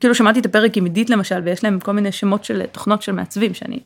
כאילו 0.00 0.14
שמעתי 0.14 0.40
את 0.40 0.46
הפרק 0.46 0.76
עם 0.76 0.84
עידית 0.84 1.10
למשל, 1.10 1.40
ויש 1.44 1.64
להם 1.64 1.80
כל 1.80 1.92
מיני 1.92 2.12
שמות 2.12 2.44
של 2.44 2.66
תוכנות 2.66 3.02
של 3.02 3.12
מעצבים, 3.12 3.54
שאני, 3.54 3.80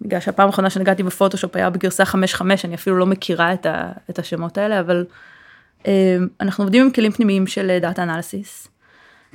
בגלל 0.00 0.20
שהפעם 0.20 0.46
האחרונה 0.46 0.70
שנגעתי 0.70 1.02
בפוטושופ 1.02 1.56
היה 1.56 1.70
בגרסה 1.70 2.02
5.5, 2.04 2.42
אני 2.64 2.74
אפילו 2.74 2.96
לא 2.96 3.06
מכירה 3.06 3.52
את, 3.52 3.66
ה, 3.66 3.92
את 4.10 4.18
השמות 4.18 4.58
האלה, 4.58 4.80
אבל 4.80 5.04
אנחנו 6.40 6.64
עובדים 6.64 6.82
עם 6.84 6.90
כלים 6.90 7.12
פנימיים 7.12 7.46
של 7.46 7.78
data 7.80 8.02
analysis. 8.02 8.68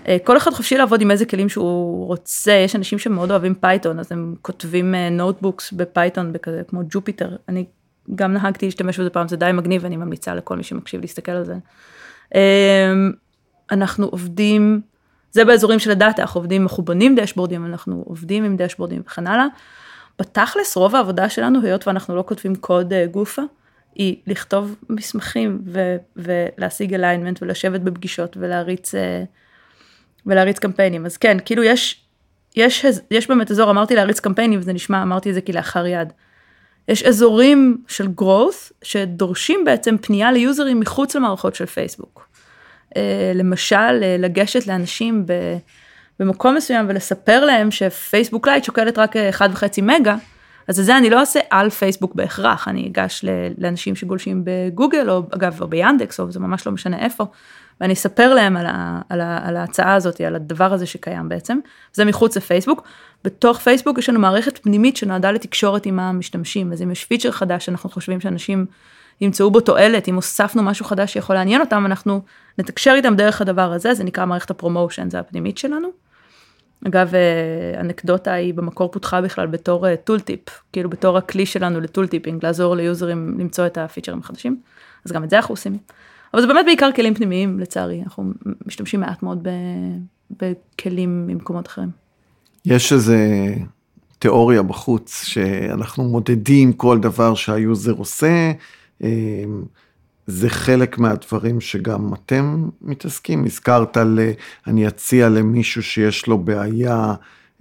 אה, 0.08 0.18
כל 0.24 0.38
אחד 0.38 0.52
חופשי 0.52 0.78
לעבוד 0.78 1.02
עם 1.02 1.12
איזה 1.12 1.26
כלים 1.26 1.50
שהוא 1.50 2.08
רוצה, 2.08 2.52
יש 2.52 2.76
אנשים 2.76 3.00
שמאוד 3.00 3.32
אוהבים 3.32 3.56
פייתון, 3.56 4.00
אז 4.00 4.12
הם 4.12 4.36
כותבים 4.42 4.96
notebooks 4.96 5.74
אה, 5.74 5.78
בפייתון, 5.78 6.34
בכזה, 6.34 6.62
כמו 6.68 6.82
ג'ופיטר, 6.90 7.36
אני 7.50 7.66
גם 8.16 8.34
נהגתי 8.34 8.66
להשתמש 8.66 9.00
בזה 9.00 9.10
פעם, 9.10 9.28
זה 9.28 9.38
די 9.38 9.52
מגניב, 9.54 9.84
ואני 9.84 9.98
ממליצה 9.98 10.36
לכל 10.36 10.58
מי 10.58 10.64
שמקשיב 10.64 11.02
להסתכל 11.02 11.32
על 11.32 11.46
זה. 11.46 11.56
אמ, 12.36 12.40
אנחנו 13.72 14.06
עובדים, 14.06 14.82
זה 15.32 15.46
באזורים 15.46 15.80
של 15.80 15.92
הדאטה, 15.92 16.22
אנחנו 16.22 16.40
עובדים, 16.40 16.62
אנחנו 16.62 16.84
בונים 16.84 17.16
דשבורדים, 17.16 17.66
אנחנו 17.66 18.04
עובדים 18.08 18.44
עם 18.44 18.58
דשבורדים 18.58 19.02
וכן 19.06 19.28
הלאה. 19.28 19.46
בתכלס, 20.20 20.78
רוב 20.78 20.96
העבודה 20.96 21.30
שלנו, 21.30 21.60
היות 21.64 21.88
ואנחנו 21.88 22.16
לא 22.16 22.24
כותבים 22.28 22.56
קוד 22.56 22.94
אה, 22.94 23.06
גופה, 23.06 23.42
היא 23.96 24.16
לכתוב 24.28 24.76
מסמכים 24.90 25.62
ו- 25.66 25.96
ולהשיג 26.16 26.94
אליינמנט 26.94 27.42
ולשבת 27.42 27.82
בפגישות 27.82 28.38
ולהריץ, 28.40 28.96
ולהריץ 30.26 30.60
קמפיינים. 30.60 31.06
אז 31.06 31.18
כן, 31.18 31.38
כאילו 31.46 31.64
יש, 31.64 32.06
יש, 32.56 32.86
יש 33.12 33.28
באמת 33.28 33.52
אזור, 33.52 33.72
אמרתי 33.72 33.96
להריץ 33.96 34.20
קמפיינים, 34.20 34.60
וזה 34.60 34.74
נשמע, 34.74 35.02
אמרתי 35.02 35.30
את 35.30 35.34
זה 35.36 35.42
כלאחר 35.42 35.88
יד. 35.88 36.14
יש 36.88 37.04
אזורים 37.04 37.78
של 37.88 38.08
growth 38.22 38.74
שדורשים 38.84 39.66
בעצם 39.66 39.98
פנייה 39.98 40.32
ל 40.32 40.39
user 40.39 40.66
ים 40.66 40.80
מחוץ 40.80 41.16
למערכות 41.16 41.56
של 41.56 41.66
פייסבוק. 41.66 42.28
אה, 42.98 43.32
למשל, 43.36 44.04
אה, 44.04 44.16
לגשת 44.20 44.68
לאנשים 44.68 45.26
במקום 46.20 46.56
מסוים 46.56 46.86
ולספר 46.90 47.46
להם 47.46 47.72
שפייסבוק 47.72 48.48
לייט 48.48 48.64
שוקלת 48.64 48.98
רק 48.98 49.16
1.5 49.16 49.82
מגה, 49.82 50.16
אז 50.68 50.76
זה 50.76 50.98
אני 50.98 51.10
לא 51.10 51.20
אעשה 51.20 51.40
על 51.50 51.70
פייסבוק 51.70 52.16
בהכרח, 52.16 52.68
אני 52.68 52.88
אגש 52.88 53.26
לאנשים 53.58 53.96
שגולשים 53.96 54.42
בגוגל, 54.46 55.10
או 55.10 55.24
אגב, 55.36 55.62
או 55.62 55.68
ביאנדקס, 55.68 56.20
או 56.20 56.32
זה 56.32 56.40
ממש 56.40 56.68
לא 56.68 56.72
משנה 56.72 57.00
איפה, 57.00 57.26
ואני 57.82 57.94
אספר 57.94 58.34
להם 58.34 58.58
על, 58.58 58.66
ה, 58.66 59.02
על, 59.10 59.22
ה, 59.22 59.48
על 59.48 59.58
ההצעה 59.58 59.94
הזאת, 59.94 60.22
על 60.22 60.36
הדבר 60.36 60.74
הזה 60.74 60.86
שקיים 60.86 61.30
בעצם, 61.30 61.60
זה 61.94 62.06
מחוץ 62.06 62.38
לפייסבוק. 62.38 62.84
בתוך 63.24 63.60
פייסבוק 63.60 63.98
יש 63.98 64.10
לנו 64.10 64.20
מערכת 64.20 64.58
פנימית 64.58 64.98
שנועדה 64.98 65.32
לתקשורת 65.32 65.86
עם 65.86 66.00
המשתמשים, 66.00 66.72
אז 66.72 66.82
אם 66.82 66.92
יש 66.92 67.06
feature 67.06 67.32
חדש 67.32 67.66
שאנחנו 67.66 67.90
חושבים 67.90 68.22
שאנשים 68.22 68.66
ימצאו 69.22 69.52
בו 69.52 69.60
תועלת, 69.60 70.08
אם 70.08 70.16
הוספנו 70.16 70.64
משהו 70.64 70.86
חדש 70.86 71.14
שיכול 71.14 71.36
לעניין 71.36 71.62
אותם, 71.62 71.86
אנחנו 71.86 72.22
נתקשר 72.58 72.94
איתם 72.96 73.16
דרך 73.16 73.42
הדבר 73.42 73.74
הזה, 73.74 73.94
זה 73.94 74.04
נקרא 74.04 74.26
מערכת 74.26 74.52
ה 74.52 74.57
promotion, 74.57 75.10
זה 75.10 75.20
הפנימית 75.20 75.58
שלנו. 75.58 76.05
אגב, 76.88 77.16
אה, 77.16 77.80
אנקדוטה 77.80 78.34
היא 78.34 78.54
במקור 78.54 78.92
פותחה 78.92 79.22
בכלל 79.22 79.48
בתור 79.48 79.96
tool 79.96 80.18
אה, 80.18 80.24
טיפ, 80.24 80.42
כאילו 80.74 80.90
בתור 80.90 81.18
הכלי 81.18 81.46
שלנו 81.46 81.82
ל 81.82 81.87
tool 81.87 82.08
tipping, 82.08 82.46
לעזור 82.46 82.76
ל 82.76 82.85
user 82.85 83.19
ים 83.19 83.36
למצוא 83.40 83.66
את 83.66 83.78
ה 83.78 83.82
feature 83.82 84.12
ים 84.12 84.20
החדשים, 84.20 84.60
אז 85.06 85.12
גם 85.12 85.24
את 85.24 85.30
זה 85.30 85.36
אנחנו 85.36 85.54
עושים. 85.54 85.78
אבל 86.34 86.42
זה 86.42 86.48
באמת 86.48 86.66
בעיקר 86.66 86.90
כלים 86.96 87.14
פנימיים 87.14 87.60
לצערי, 87.60 88.02
אנחנו 88.04 88.32
משתמשים 88.66 89.00
מעט 89.00 89.24
מאוד 89.24 89.48
בכלים 90.40 91.28
ממקומות 91.28 91.68
אחרים. 91.68 91.90
יש 92.66 92.94
איזה 92.94 93.18
תיאוריה 94.20 94.64
בחוץ 94.64 95.24
שאנחנו 95.24 96.04
מודדים 96.04 96.74
כל 96.74 97.00
דבר 97.00 97.36
שהיוזר 97.36 97.92
עושה, 97.92 98.52
אמ, 99.02 99.08
זה 100.28 100.50
חלק 100.50 100.98
מהדברים 100.98 101.62
שגם 101.62 102.14
אתם 102.14 102.70
מתעסקים. 102.82 103.46
הזכרת 103.46 103.98
ל... 103.98 104.20
אני 104.68 104.88
אציע 104.88 105.30
למישהו 105.30 105.84
שיש 105.84 106.28
לו 106.28 106.38
בעיה 106.38 107.14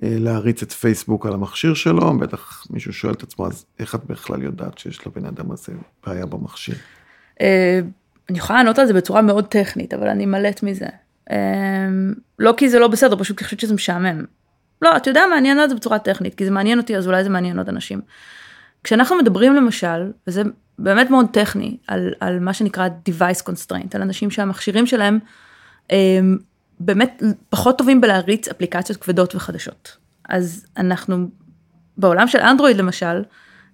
אה, 0.03 0.17
להריץ 0.19 0.63
את 0.63 0.73
פייסבוק 0.73 1.27
על 1.27 1.33
המכשיר 1.33 1.75
שלו, 1.75 2.19
בטח 2.19 2.67
מישהו 2.71 2.93
שואל 2.93 3.13
את 3.13 3.23
עצמו, 3.23 3.47
אז 3.47 3.65
איך 3.79 3.95
את 3.95 4.05
בכלל 4.05 4.43
יודעת 4.43 4.79
שיש 4.79 5.07
לבן 5.07 5.27
אדם 5.27 5.51
הזה 5.51 5.73
בעיה 6.07 6.27
במכשיר? 6.27 6.75
אה, 7.41 7.81
אני 8.31 8.39
יכולה 8.39 8.59
לענות 8.59 8.79
על 8.79 8.87
זה 8.87 8.93
בצורה 8.93 9.23
מאוד 9.23 9.47
טכנית, 9.47 9.95
אבל 9.95 10.09
אני 10.09 10.27
מלאת 10.27 10.63
מזה. 10.63 10.87
אמ, 11.31 12.15
לא 12.39 12.55
כי 12.57 12.69
זה 12.69 12.79
לא 12.79 12.89
בסדר, 12.89 13.19
פשוט 13.19 13.39
כי 13.39 13.45
חושבת 13.45 13.61
שזה 13.61 13.75
משעמם. 13.75 14.25
לא, 14.83 14.97
אתה 14.97 15.11
יודע 15.11 15.25
אענה 15.33 15.63
על 15.63 15.69
זה 15.69 15.75
בצורה 15.75 15.99
טכנית, 15.99 16.35
כי 16.35 16.45
זה 16.45 16.51
מעניין 16.51 16.79
אותי, 16.79 16.97
אז 16.97 17.07
אולי 17.07 17.25
זה 17.25 17.31
מעניין 17.31 17.59
עוד 17.59 17.69
אנשים. 17.69 18.01
כשאנחנו 18.85 19.17
מדברים 19.17 19.55
למשל, 19.55 20.11
וזה 20.27 20.43
באמת 20.79 21.11
מאוד 21.11 21.27
טכני, 21.33 21.77
על, 21.87 22.13
על 22.21 22.41
מה 22.41 22.53
שנקרא 22.55 22.89
device 23.09 23.43
constraint, 23.43 23.89
על 23.95 24.03
אנשים 24.03 24.31
שהמכשירים 24.31 24.87
שלהם 24.87 25.19
הם 25.91 25.99
אמ, 26.21 26.39
באמת 26.81 27.23
פחות 27.51 27.79
טובים 27.79 28.01
בלהריץ 28.01 28.49
אפליקציות 28.49 29.03
כבדות 29.03 29.35
וחדשות. 29.35 29.97
אז 30.29 30.67
אנחנו, 30.77 31.29
בעולם 31.97 32.29
של 32.29 32.39
אנדרואיד 32.39 32.77
למשל, 32.77 33.23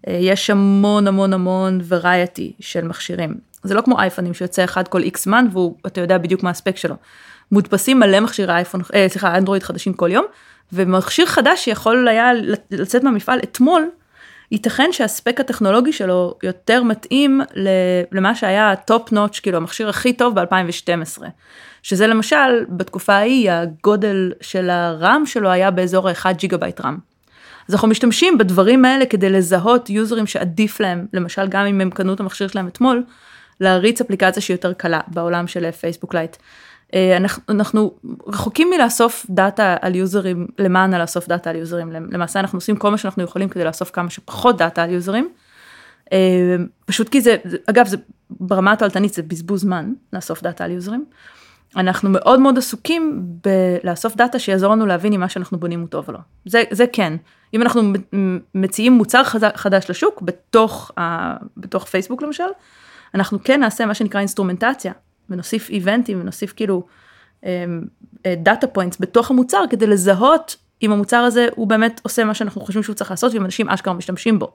אה, 0.09 0.19
יש 0.21 0.51
המון 0.51 1.07
המון 1.07 1.33
המון 1.33 1.81
variety 1.89 2.53
של 2.61 2.85
מכשירים. 2.85 3.35
זה 3.63 3.75
לא 3.75 3.83
כמו 3.83 4.01
אייפונים 4.01 4.35
שיוצא 4.35 4.65
אחד 4.65 4.89
כל 4.89 5.03
איקס 5.03 5.25
זמן 5.25 5.47
ואתה 5.85 6.01
יודע 6.01 6.19
בדיוק 6.19 6.43
מה 6.43 6.51
הספק 6.51 6.77
שלו. 6.77 6.95
מודפסים 7.53 8.01
מלא 8.01 8.21
מכשירי 8.21 8.53
אייפון, 8.53 8.81
אה, 8.95 9.07
סליחה, 9.09 9.39
אנדרואיד 9.39 9.63
חדשים 9.63 9.93
כל 9.93 10.11
יום, 10.13 10.25
ומכשיר 10.73 11.27
חדש 11.27 11.65
שיכול 11.65 12.09
היה 12.09 12.31
לצאת 12.71 13.05
מהמפעל 13.05 13.39
אתמול, 13.39 13.91
ייתכן 14.53 14.89
שהספק 14.93 15.41
הטכנולוגי 15.41 15.93
שלו 15.93 16.35
יותר 16.43 16.83
מתאים 16.83 17.41
למה 18.13 18.35
שהיה 18.35 18.73
ה 18.73 18.83
top 18.83 19.13
notch, 19.13 19.41
כאילו 19.41 19.57
המכשיר 19.57 19.89
הכי 19.89 20.13
טוב 20.13 20.41
ב-2012. 20.41 21.23
שזה 21.83 22.07
למשל, 22.07 22.65
בתקופה 22.69 23.15
ההיא, 23.15 23.51
הגודל 23.53 24.33
של 24.41 24.71
ה 24.71 24.84
RAM 24.84 25.23
שלו 25.27 25.51
היה 25.51 25.71
באזור 25.71 26.09
ה-1 26.09 26.33
ג'יגה 26.33 26.57
בייט 26.57 26.81
RAM. 26.81 26.99
אז 27.69 27.75
אנחנו 27.75 27.89
משתמשים 27.89 28.39
בדברים 28.39 28.85
האלה 28.85 29.07
כדי 29.07 29.31
לזהות 29.31 29.91
user 29.91 30.15
ים 30.15 30.27
שעדיף 30.27 30.81
להם, 30.81 31.07
למשל 31.13 31.49
גם 31.49 31.67
אם 31.67 31.81
הם 31.81 31.91
קנו 31.91 32.15
את 32.15 32.21
המכשיר 32.21 32.49
שלהם 32.49 32.67
אתמול, 32.67 33.03
להריץ 33.61 34.01
אפליקציה 34.01 34.43
שהיא 34.43 34.55
יותר 34.55 34.73
קלה 34.73 35.01
בעולם 35.09 35.47
של 35.47 35.71
פייסבוק 35.71 36.15
לייט. 36.15 36.37
אה, 36.95 37.17
אנחנו, 37.17 37.43
אנחנו 37.49 37.95
רחוקים 38.27 38.71
מלאסוף 38.71 39.27
data 39.31 39.77
על 39.81 39.95
user 39.95 40.24
ים, 40.24 40.47
למען 40.59 40.95
לאסוף 40.95 41.29
data 41.29 41.51
על 41.51 41.57
user 41.57 41.77
ים, 41.77 41.93
למעשה 41.93 42.41
אנחנו 42.41 42.57
עושים 42.57 42.77
כל 42.77 42.91
מה 42.91 42.99
שאנחנו 42.99 43.23
יכולים 43.23 43.49
כדי 43.49 43.65
לאסוף 43.65 43.91
כמה 43.91 44.11
שפחות 44.11 44.59
data 44.59 44.83
על 44.83 44.91
user 44.91 45.12
ים. 45.12 45.29
אה, 46.13 46.57
פשוט 46.85 47.09
כי 47.09 47.21
זה, 47.21 47.37
אגב, 47.71 47.87
זה 47.87 47.97
ברמה 48.31 48.73
התועלתנית 48.73 49.15
זה 49.15 49.23
בזבוז 49.23 49.61
זמן 49.61 49.93
לאסוף 50.13 50.43
data 50.43 50.65
על 50.65 50.71
user 50.71 50.90
ים. 50.90 51.05
אנחנו 51.77 52.11
מאוד 52.11 52.41
מאוד 52.41 52.59
עסוקים 52.59 53.23
בלאסוף 53.23 54.17
data 54.17 54.39
שיעזור 54.39 54.73
לנו 54.73 54.87
להבין 54.87 55.13
אם 55.13 55.21
מה 55.21 55.29
שאנחנו 55.29 55.59
בונים 55.61 55.81
הוא 55.81 55.89
טוב 55.89 56.09
או 56.09 56.13
לא. 56.13 56.19
זה, 56.45 56.63
זה 56.71 56.85
כן. 56.93 57.17
אם 57.55 57.63
אנחנו 57.63 57.83
מציעים 58.55 58.93
מוצר 58.93 59.23
חדש 59.55 59.91
לשוק 59.91 60.23
בתוך, 60.23 60.91
ה, 60.99 61.37
בתוך 61.57 61.85
פייסבוק 61.85 62.23
למשל, 62.23 62.45
אנחנו 63.15 63.39
כן 63.45 63.61
נעשה 63.61 63.87
מה 63.87 63.95
שנקרא 63.95 64.21
אינסטרומנטציה, 64.21 64.93
ונוסיף 65.31 65.71
event 65.71 66.06
ים 66.06 66.21
ונוסיף 66.21 66.53
כאילו 66.57 66.87
data 68.27 68.67
um, 68.67 68.71
points 68.71 68.97
uh, 68.97 69.01
בתוך 69.01 69.31
המוצר 69.31 69.63
כדי 69.71 69.87
לזהות 69.87 70.57
אם 70.83 70.93
המוצר 70.93 71.17
הזה 71.17 71.49
הוא 71.55 71.67
באמת 71.67 72.01
עושה 72.05 72.25
מה 72.25 72.35
שאנחנו 72.35 72.61
חושבים 72.61 72.83
שהוא 72.83 72.95
צריך 72.95 73.11
לעשות 73.11 73.35
ואם 73.35 73.45
אנשים 73.45 73.69
אשכרה 73.69 73.95
משתמשים 73.95 74.39
בו. 74.39 74.53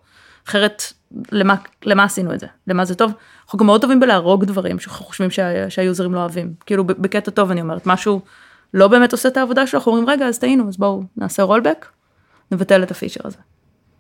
אחרת 0.48 0.84
למה, 1.32 1.56
למה 1.84 2.04
עשינו 2.04 2.34
את 2.34 2.40
זה? 2.40 2.48
למה 2.68 2.86
זה 2.86 2.96
טוב? 2.96 3.12
אנחנו 3.46 3.60
גם 3.60 3.66
מאוד 3.66 3.82
טובים 3.82 4.00
בלהרוג 4.00 4.46
דברים 4.46 4.80
שאנחנו 4.80 5.06
חושבים 5.06 5.32
שה, 5.32 5.70
שה 5.70 5.84
user 5.84 6.04
ים 6.04 6.14
לא 6.14 6.20
אוהבים. 6.20 6.54
כאילו 6.66 6.84
בקטע 6.84 7.32
טוב 7.32 7.52
אני 7.52 7.62
אומרת, 7.62 7.86
משהו 7.86 8.22
לא 8.74 8.88
באמת 8.88 9.12
עושה 9.12 9.30
את 9.30 9.38
העבודה 9.38 9.68
שלו, 9.68 9.80
אנחנו 9.80 9.92
אומרים 9.92 10.10
רגע 10.10 10.28
אז 10.28 10.40
טעינו 10.40 10.68
אז 10.68 10.78
בואו 10.78 11.04
נעשה 11.18 11.44
רולבק, 11.44 11.86
נבטל 12.52 12.84
את 12.84 12.92
הפיצ'ר 12.92 13.22
הזה. 13.24 13.38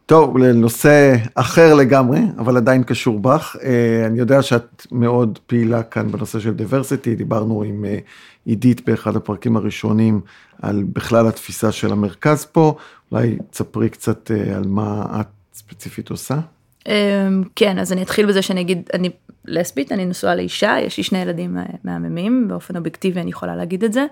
טוב, 0.06 0.38
לנושא 0.38 1.16
אחר 1.36 1.74
לגמרי, 1.74 2.20
אבל 2.38 2.58
עדיין 2.58 2.84
קשור 2.84 3.20
בך. 3.20 3.56
אה, 3.64 4.06
אני 4.06 4.20
יודע 4.20 4.42
שאת 4.42 4.88
מאוד 4.92 5.40
פעילה 5.48 5.84
כאן 5.84 6.12
בנושא 6.12 6.40
של 6.40 6.54
דיברסיטי, 6.54 7.16
דיברנו 7.16 7.64
עם 7.64 7.86
אה, 7.86 7.98
עידית 8.46 8.90
באחד 8.90 9.16
הפרקים 9.16 9.58
הראשונים 9.58 10.22
על 10.62 10.84
בכלל 10.94 11.28
התפיסה 11.28 11.72
של 11.72 11.92
המרכז 11.92 12.46
פה, 12.46 12.76
אולי 13.12 13.38
תספרי 13.52 13.90
קצת 13.90 14.32
אה, 14.32 14.56
על 14.56 14.64
מה 14.68 15.06
את 15.20 15.28
ספציפית 15.54 16.10
עושה. 16.10 16.40
כן, 17.56 17.80
אז 17.80 17.94
אני 17.94 18.02
אתחיל 18.02 18.26
בזה 18.26 18.42
שאני 18.42 18.62
אגיד, 18.62 18.90
אני 18.94 19.10
לסבית, 19.46 19.92
אני 19.92 20.06
נשואה 20.06 20.36
לאישה, 20.36 20.76
יש 20.86 20.98
לי 20.98 21.04
שני 21.04 21.22
ילדים 21.22 21.58
מהממים, 21.84 22.48
באופן 22.48 22.78
אובייקטיבי 22.78 23.22
אני 23.22 23.30
יכולה 23.30 23.56
להגיד 23.56 23.84
את 23.84 23.94
זה. 23.94 24.06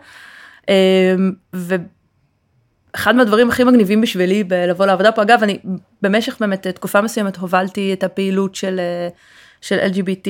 אחד 2.95 3.15
מהדברים 3.15 3.49
הכי 3.49 3.63
מגניבים 3.63 4.01
בשבילי 4.01 4.43
בלבוא 4.43 4.86
לעבודה 4.86 5.12
פה, 5.12 5.21
אגב, 5.21 5.39
אני 5.43 5.60
במשך 6.01 6.38
באמת 6.39 6.67
תקופה 6.67 7.01
מסוימת 7.01 7.38
הובלתי 7.38 7.93
את 7.93 8.03
הפעילות 8.03 8.56
של, 8.56 8.79
של 9.62 9.79
LGBT 9.79 10.27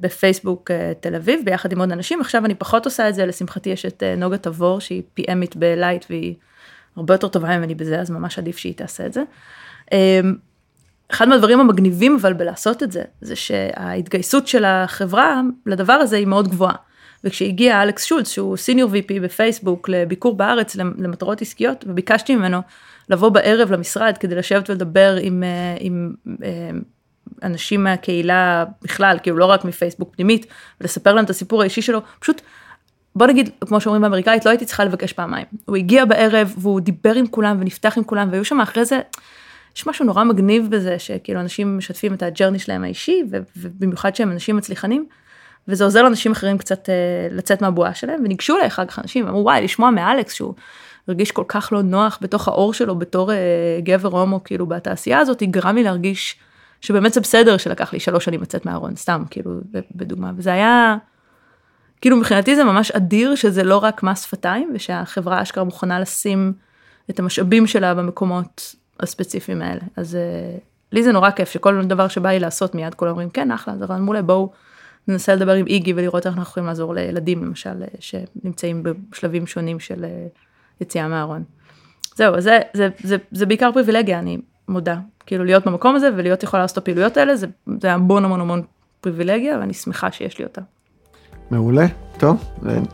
בפייסבוק 0.00 0.70
תל 1.00 1.14
אביב 1.14 1.40
ביחד 1.44 1.72
עם 1.72 1.80
עוד 1.80 1.92
אנשים 1.92 2.20
עכשיו 2.20 2.44
אני 2.44 2.54
פחות 2.54 2.84
עושה 2.84 3.08
את 3.08 3.14
זה 3.14 3.26
לשמחתי 3.26 3.70
יש 3.70 3.86
את 3.86 4.02
נוגה 4.16 4.38
תבור 4.38 4.80
שהיא 4.80 5.02
PMית 5.20 5.56
בלייט 5.56 6.04
והיא 6.10 6.34
הרבה 6.96 7.14
יותר 7.14 7.28
טובה 7.28 7.58
ממני 7.58 7.74
בזה 7.74 8.00
אז 8.00 8.10
ממש 8.10 8.38
עדיף 8.38 8.58
שהיא 8.58 8.74
תעשה 8.74 9.06
את 9.06 9.12
זה. 9.12 9.22
אחד 11.10 11.28
מהדברים 11.28 11.60
המגניבים 11.60 12.16
אבל 12.20 12.32
בלעשות 12.32 12.82
את 12.82 12.92
זה 12.92 13.02
זה 13.20 13.36
שההתגייסות 13.36 14.46
של 14.46 14.64
החברה 14.64 15.40
לדבר 15.66 15.92
הזה 15.92 16.16
היא 16.16 16.26
מאוד 16.26 16.48
גבוהה. 16.48 16.74
וכשהגיע 17.24 17.82
אלכס 17.82 18.04
שולץ 18.04 18.28
שהוא 18.28 18.56
סיניור 18.56 18.90
VP 18.90 19.20
בפייסבוק 19.22 19.88
לביקור 19.88 20.36
בארץ 20.36 20.76
למטרות 20.76 21.42
עסקיות 21.42 21.84
וביקשתי 21.88 22.36
ממנו 22.36 22.58
לבוא 23.08 23.28
בערב 23.28 23.72
למשרד 23.72 24.18
כדי 24.20 24.34
לשבת 24.34 24.70
ולדבר 24.70 25.16
עם, 25.20 25.42
אה, 25.42 25.76
עם 25.80 26.14
אה, 26.42 26.70
אנשים 27.42 27.84
מהקהילה 27.84 28.64
בכלל 28.82 29.18
כאילו 29.22 29.36
לא 29.36 29.44
רק 29.44 29.64
מפייסבוק 29.64 30.14
פנימית 30.14 30.46
ולספר 30.80 31.14
להם 31.14 31.24
את 31.24 31.30
הסיפור 31.30 31.60
האישי 31.62 31.82
שלו 31.82 32.00
פשוט 32.20 32.40
בוא 33.16 33.26
נגיד 33.26 33.50
כמו 33.60 33.80
שאומרים 33.80 34.02
באמריקאית 34.02 34.44
לא 34.44 34.50
הייתי 34.50 34.64
צריכה 34.64 34.84
לבקש 34.84 35.12
פעמיים 35.12 35.46
הוא 35.64 35.76
הגיע 35.76 36.04
בערב 36.04 36.54
והוא 36.58 36.80
דיבר 36.80 37.14
עם 37.14 37.26
כולם 37.26 37.56
ונפתח 37.60 37.98
עם 37.98 38.04
כולם 38.04 38.28
והיו 38.30 38.44
שם 38.44 38.60
אחרי 38.60 38.84
זה. 38.84 39.00
יש 39.76 39.86
משהו 39.86 40.04
נורא 40.04 40.24
מגניב 40.24 40.66
בזה 40.70 40.98
שכאילו 40.98 41.40
אנשים 41.40 41.78
משתפים 41.78 42.14
את 42.14 42.22
הג'רני 42.22 42.58
שלהם 42.58 42.84
האישי 42.84 43.22
ובמיוחד 43.56 44.16
שהם 44.16 44.32
אנשים 44.32 44.56
מצליחנים. 44.56 45.06
וזה 45.68 45.84
עוזר 45.84 46.02
לאנשים 46.02 46.32
אחרים 46.32 46.58
קצת 46.58 46.86
uh, 46.86 47.34
לצאת 47.34 47.62
מהבועה 47.62 47.94
שלהם 47.94 48.20
וניגשו 48.24 48.56
אליי 48.56 48.66
אחר 48.66 48.86
כך 48.86 48.98
אנשים 48.98 49.28
אמרו 49.28 49.44
וואי 49.44 49.64
לשמוע 49.64 49.90
מאלכס 49.90 50.32
שהוא 50.32 50.54
הרגיש 51.08 51.32
כל 51.32 51.44
כך 51.48 51.72
לא 51.72 51.82
נוח 51.82 52.18
בתוך 52.20 52.48
האור 52.48 52.74
שלו 52.74 52.98
בתור 52.98 53.30
uh, 53.30 53.34
גבר 53.82 54.18
הומו 54.18 54.44
כאילו 54.44 54.66
בתעשייה 54.66 55.18
הזאת 55.18 55.42
גרם 55.42 55.74
לי 55.74 55.82
להרגיש 55.82 56.36
שבאמת 56.80 57.12
זה 57.12 57.20
בסדר 57.20 57.56
שלקח 57.56 57.92
לי 57.92 58.00
שלוש 58.00 58.24
שנים 58.24 58.42
לצאת 58.42 58.66
מהארון 58.66 58.96
סתם 58.96 59.22
כאילו 59.30 59.50
בדוגמה 59.94 60.30
וזה 60.36 60.52
היה 60.52 60.96
כאילו 62.00 62.16
מבחינתי 62.16 62.56
זה 62.56 62.64
ממש 62.64 62.90
אדיר 62.90 63.34
שזה 63.34 63.64
לא 63.64 63.76
רק 63.76 64.02
מס 64.02 64.22
שפתיים 64.24 64.70
ושהחברה 64.74 65.42
אשכרה 65.42 65.64
מוכנה 65.64 66.00
לשים 66.00 66.52
את 67.10 67.18
המשאבים 67.18 67.66
שלה 67.66 67.94
במקומות 67.94 68.74
הספציפיים 69.00 69.62
האלה 69.62 69.80
אז 69.96 70.14
uh, 70.14 70.60
לי 70.92 71.02
זה 71.02 71.12
נורא 71.12 71.30
כיף 71.30 71.50
שכל 71.50 71.84
דבר 71.84 72.08
שבא 72.08 72.28
לי 72.28 72.38
לעשות 72.38 72.74
מיד 72.74 72.94
כולם 72.94 73.10
אומרים 73.10 73.30
כן 73.30 73.50
אחלה 73.50 73.76
זה 73.76 73.84
רעיון 73.84 74.04
מעולה 74.04 74.22
בואו. 74.22 74.67
ננסה 75.08 75.34
לדבר 75.34 75.52
עם 75.52 75.66
איגי 75.66 75.92
ולראות 75.96 76.26
איך 76.26 76.38
אנחנו 76.38 76.50
יכולים 76.50 76.66
לעזור 76.66 76.94
לילדים 76.94 77.44
למשל 77.44 77.82
שנמצאים 78.00 78.82
בשלבים 78.82 79.46
שונים 79.46 79.80
של 79.80 80.04
אה, 80.04 80.26
יציאה 80.80 81.08
מהארון. 81.08 81.42
זהו, 82.16 82.40
זה, 82.40 82.58
זה, 82.74 82.88
זה, 83.02 83.16
זה 83.30 83.46
בעיקר 83.46 83.70
פריבילגיה, 83.72 84.18
אני 84.18 84.38
מודה. 84.68 84.96
כאילו 85.26 85.44
להיות 85.44 85.66
במקום 85.66 85.96
הזה 85.96 86.10
ולהיות 86.16 86.42
יכולה 86.42 86.62
לעשות 86.62 86.78
את 86.78 86.82
הפעילויות 86.82 87.16
האלה, 87.16 87.36
זה, 87.36 87.46
זה 87.80 87.92
המון 87.92 88.24
המון 88.24 88.40
המון 88.40 88.62
פריבילגיה 89.00 89.58
ואני 89.58 89.74
שמחה 89.74 90.12
שיש 90.12 90.38
לי 90.38 90.44
אותה. 90.44 90.60
מעולה, 91.50 91.86
טוב, 92.18 92.44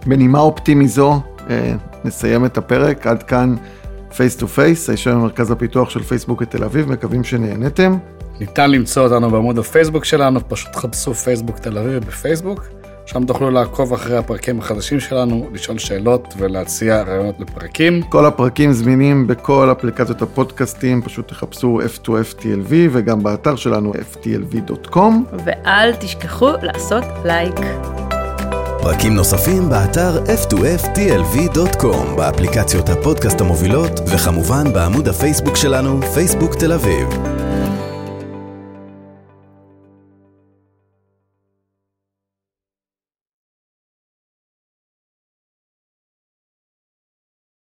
בנימה 0.06 0.38
אופטימי 0.38 0.88
זו 0.88 1.20
אה, 1.50 1.74
נסיים 2.04 2.44
את 2.44 2.58
הפרק, 2.58 3.06
עד 3.06 3.22
כאן 3.22 3.54
Face 4.16 4.36
to 4.36 4.48
Face, 4.48 4.90
הישר 4.90 5.14
ממרכז 5.14 5.50
הפיתוח 5.50 5.90
של 5.90 6.02
פייסבוק 6.02 6.42
בתל 6.42 6.64
אביב, 6.64 6.90
מקווים 6.92 7.24
שנהנתם. 7.24 7.96
ניתן 8.40 8.70
למצוא 8.70 9.02
אותנו 9.02 9.30
בעמוד 9.30 9.58
הפייסבוק 9.58 10.04
שלנו, 10.04 10.48
פשוט 10.48 10.76
חפשו 10.76 11.14
פייסבוק 11.14 11.58
תל 11.58 11.78
אביב 11.78 12.04
בפייסבוק. 12.04 12.64
שם 13.06 13.24
תוכלו 13.24 13.50
לעקוב 13.50 13.92
אחרי 13.92 14.16
הפרקים 14.16 14.58
החדשים 14.58 15.00
שלנו, 15.00 15.48
לשאול 15.52 15.78
שאלות 15.78 16.34
ולהציע 16.38 17.02
רעיונות 17.02 17.40
לפרקים. 17.40 18.02
כל 18.02 18.26
הפרקים 18.26 18.72
זמינים 18.72 19.26
בכל 19.26 19.72
אפליקציות 19.72 20.22
הפודקאסטים, 20.22 21.02
פשוט 21.02 21.28
תחפשו 21.28 21.80
F2FTLV 21.80 22.72
וגם 22.90 23.22
באתר 23.22 23.56
שלנו 23.56 23.92
ftlv.com. 23.92 25.12
ואל 25.44 25.92
תשכחו 26.00 26.50
לעשות 26.62 27.04
לייק. 27.24 27.56
פרקים 28.84 29.14
נוספים 29.14 29.68
באתר 29.68 30.24
f2ftlv.com, 30.24 32.16
באפליקציות 32.16 32.88
הפודקאסט 32.88 33.40
המובילות, 33.40 34.00
וכמובן 34.06 34.72
בעמוד 34.72 35.08
הפייסבוק 35.08 35.56
שלנו, 35.56 36.00
פייסבוק 36.14 36.54
תל 36.54 36.72
אביב. 36.72 37.08